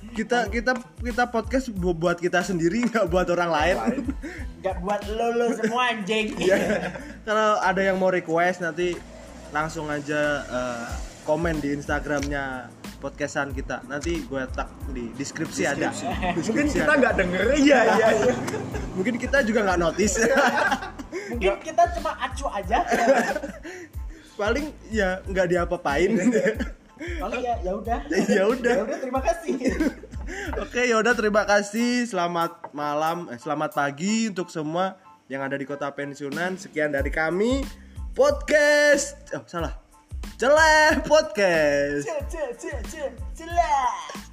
Kita 0.09 0.39
kita 0.49 0.73
kita 0.97 1.25
podcast 1.29 1.69
bu- 1.69 1.93
buat 1.93 2.17
kita 2.17 2.41
sendiri 2.41 2.89
nggak 2.89 3.07
buat 3.07 3.29
orang 3.29 3.51
lain. 3.53 3.77
nggak 4.62 4.77
buat 4.81 5.03
lo 5.11 5.29
lo 5.35 5.47
semua 5.53 5.93
anjing 5.93 6.31
Iya. 6.39 6.95
Kalau 7.23 7.59
ada 7.59 7.81
yang 7.83 7.99
mau 7.99 8.09
request 8.09 8.62
nanti 8.62 8.95
langsung 9.51 9.91
aja 9.91 10.21
eh, 10.43 10.87
komen 11.23 11.59
di 11.59 11.75
Instagramnya 11.75 12.71
podcastan 12.97 13.53
kita. 13.53 13.85
Nanti 13.87 14.25
gue 14.25 14.43
tak 14.53 14.69
di 14.91 15.13
deskripsi, 15.15 15.63
ada. 15.69 15.93
Mungkin 15.95 16.37
Deskripsi 16.41 16.77
kita 16.81 16.93
ada. 16.93 17.01
nggak 17.01 17.15
denger. 17.21 17.45
Iya, 17.57 17.79
iya, 17.95 18.09
iya. 18.13 18.35
Mungkin 18.97 19.15
kita 19.21 19.39
juga 19.45 19.61
nggak 19.65 19.81
notice. 19.81 20.17
mungkin 21.27 21.59
kita 21.59 21.83
cuma 21.99 22.15
acu 22.23 22.47
aja 22.47 22.87
Paling 24.39 24.71
ya 24.95 25.19
nggak 25.27 25.47
diapa-apain. 25.51 26.11
paling 26.97 27.41
ya 27.43 27.55
ya 27.67 27.73
udah 27.77 27.99
ya 28.09 28.45
udah. 28.47 28.75
ya 28.79 28.83
udah 28.87 28.99
terima 29.03 29.21
kasih 29.21 29.59
Oke, 30.59 30.87
yaudah 30.91 31.15
terima 31.15 31.47
kasih. 31.47 32.07
Selamat 32.07 32.71
malam, 32.75 33.31
eh, 33.31 33.39
selamat 33.39 33.79
pagi 33.79 34.27
untuk 34.31 34.51
semua 34.51 34.99
yang 35.31 35.43
ada 35.43 35.55
di 35.55 35.63
kota 35.63 35.87
pensiunan. 35.95 36.59
Sekian 36.59 36.91
dari 36.91 37.15
kami 37.15 37.63
podcast. 38.11 39.15
Oh, 39.39 39.47
salah. 39.47 39.86
Celeh 40.35 40.99
podcast. 41.07 42.11
cilah 43.39 44.27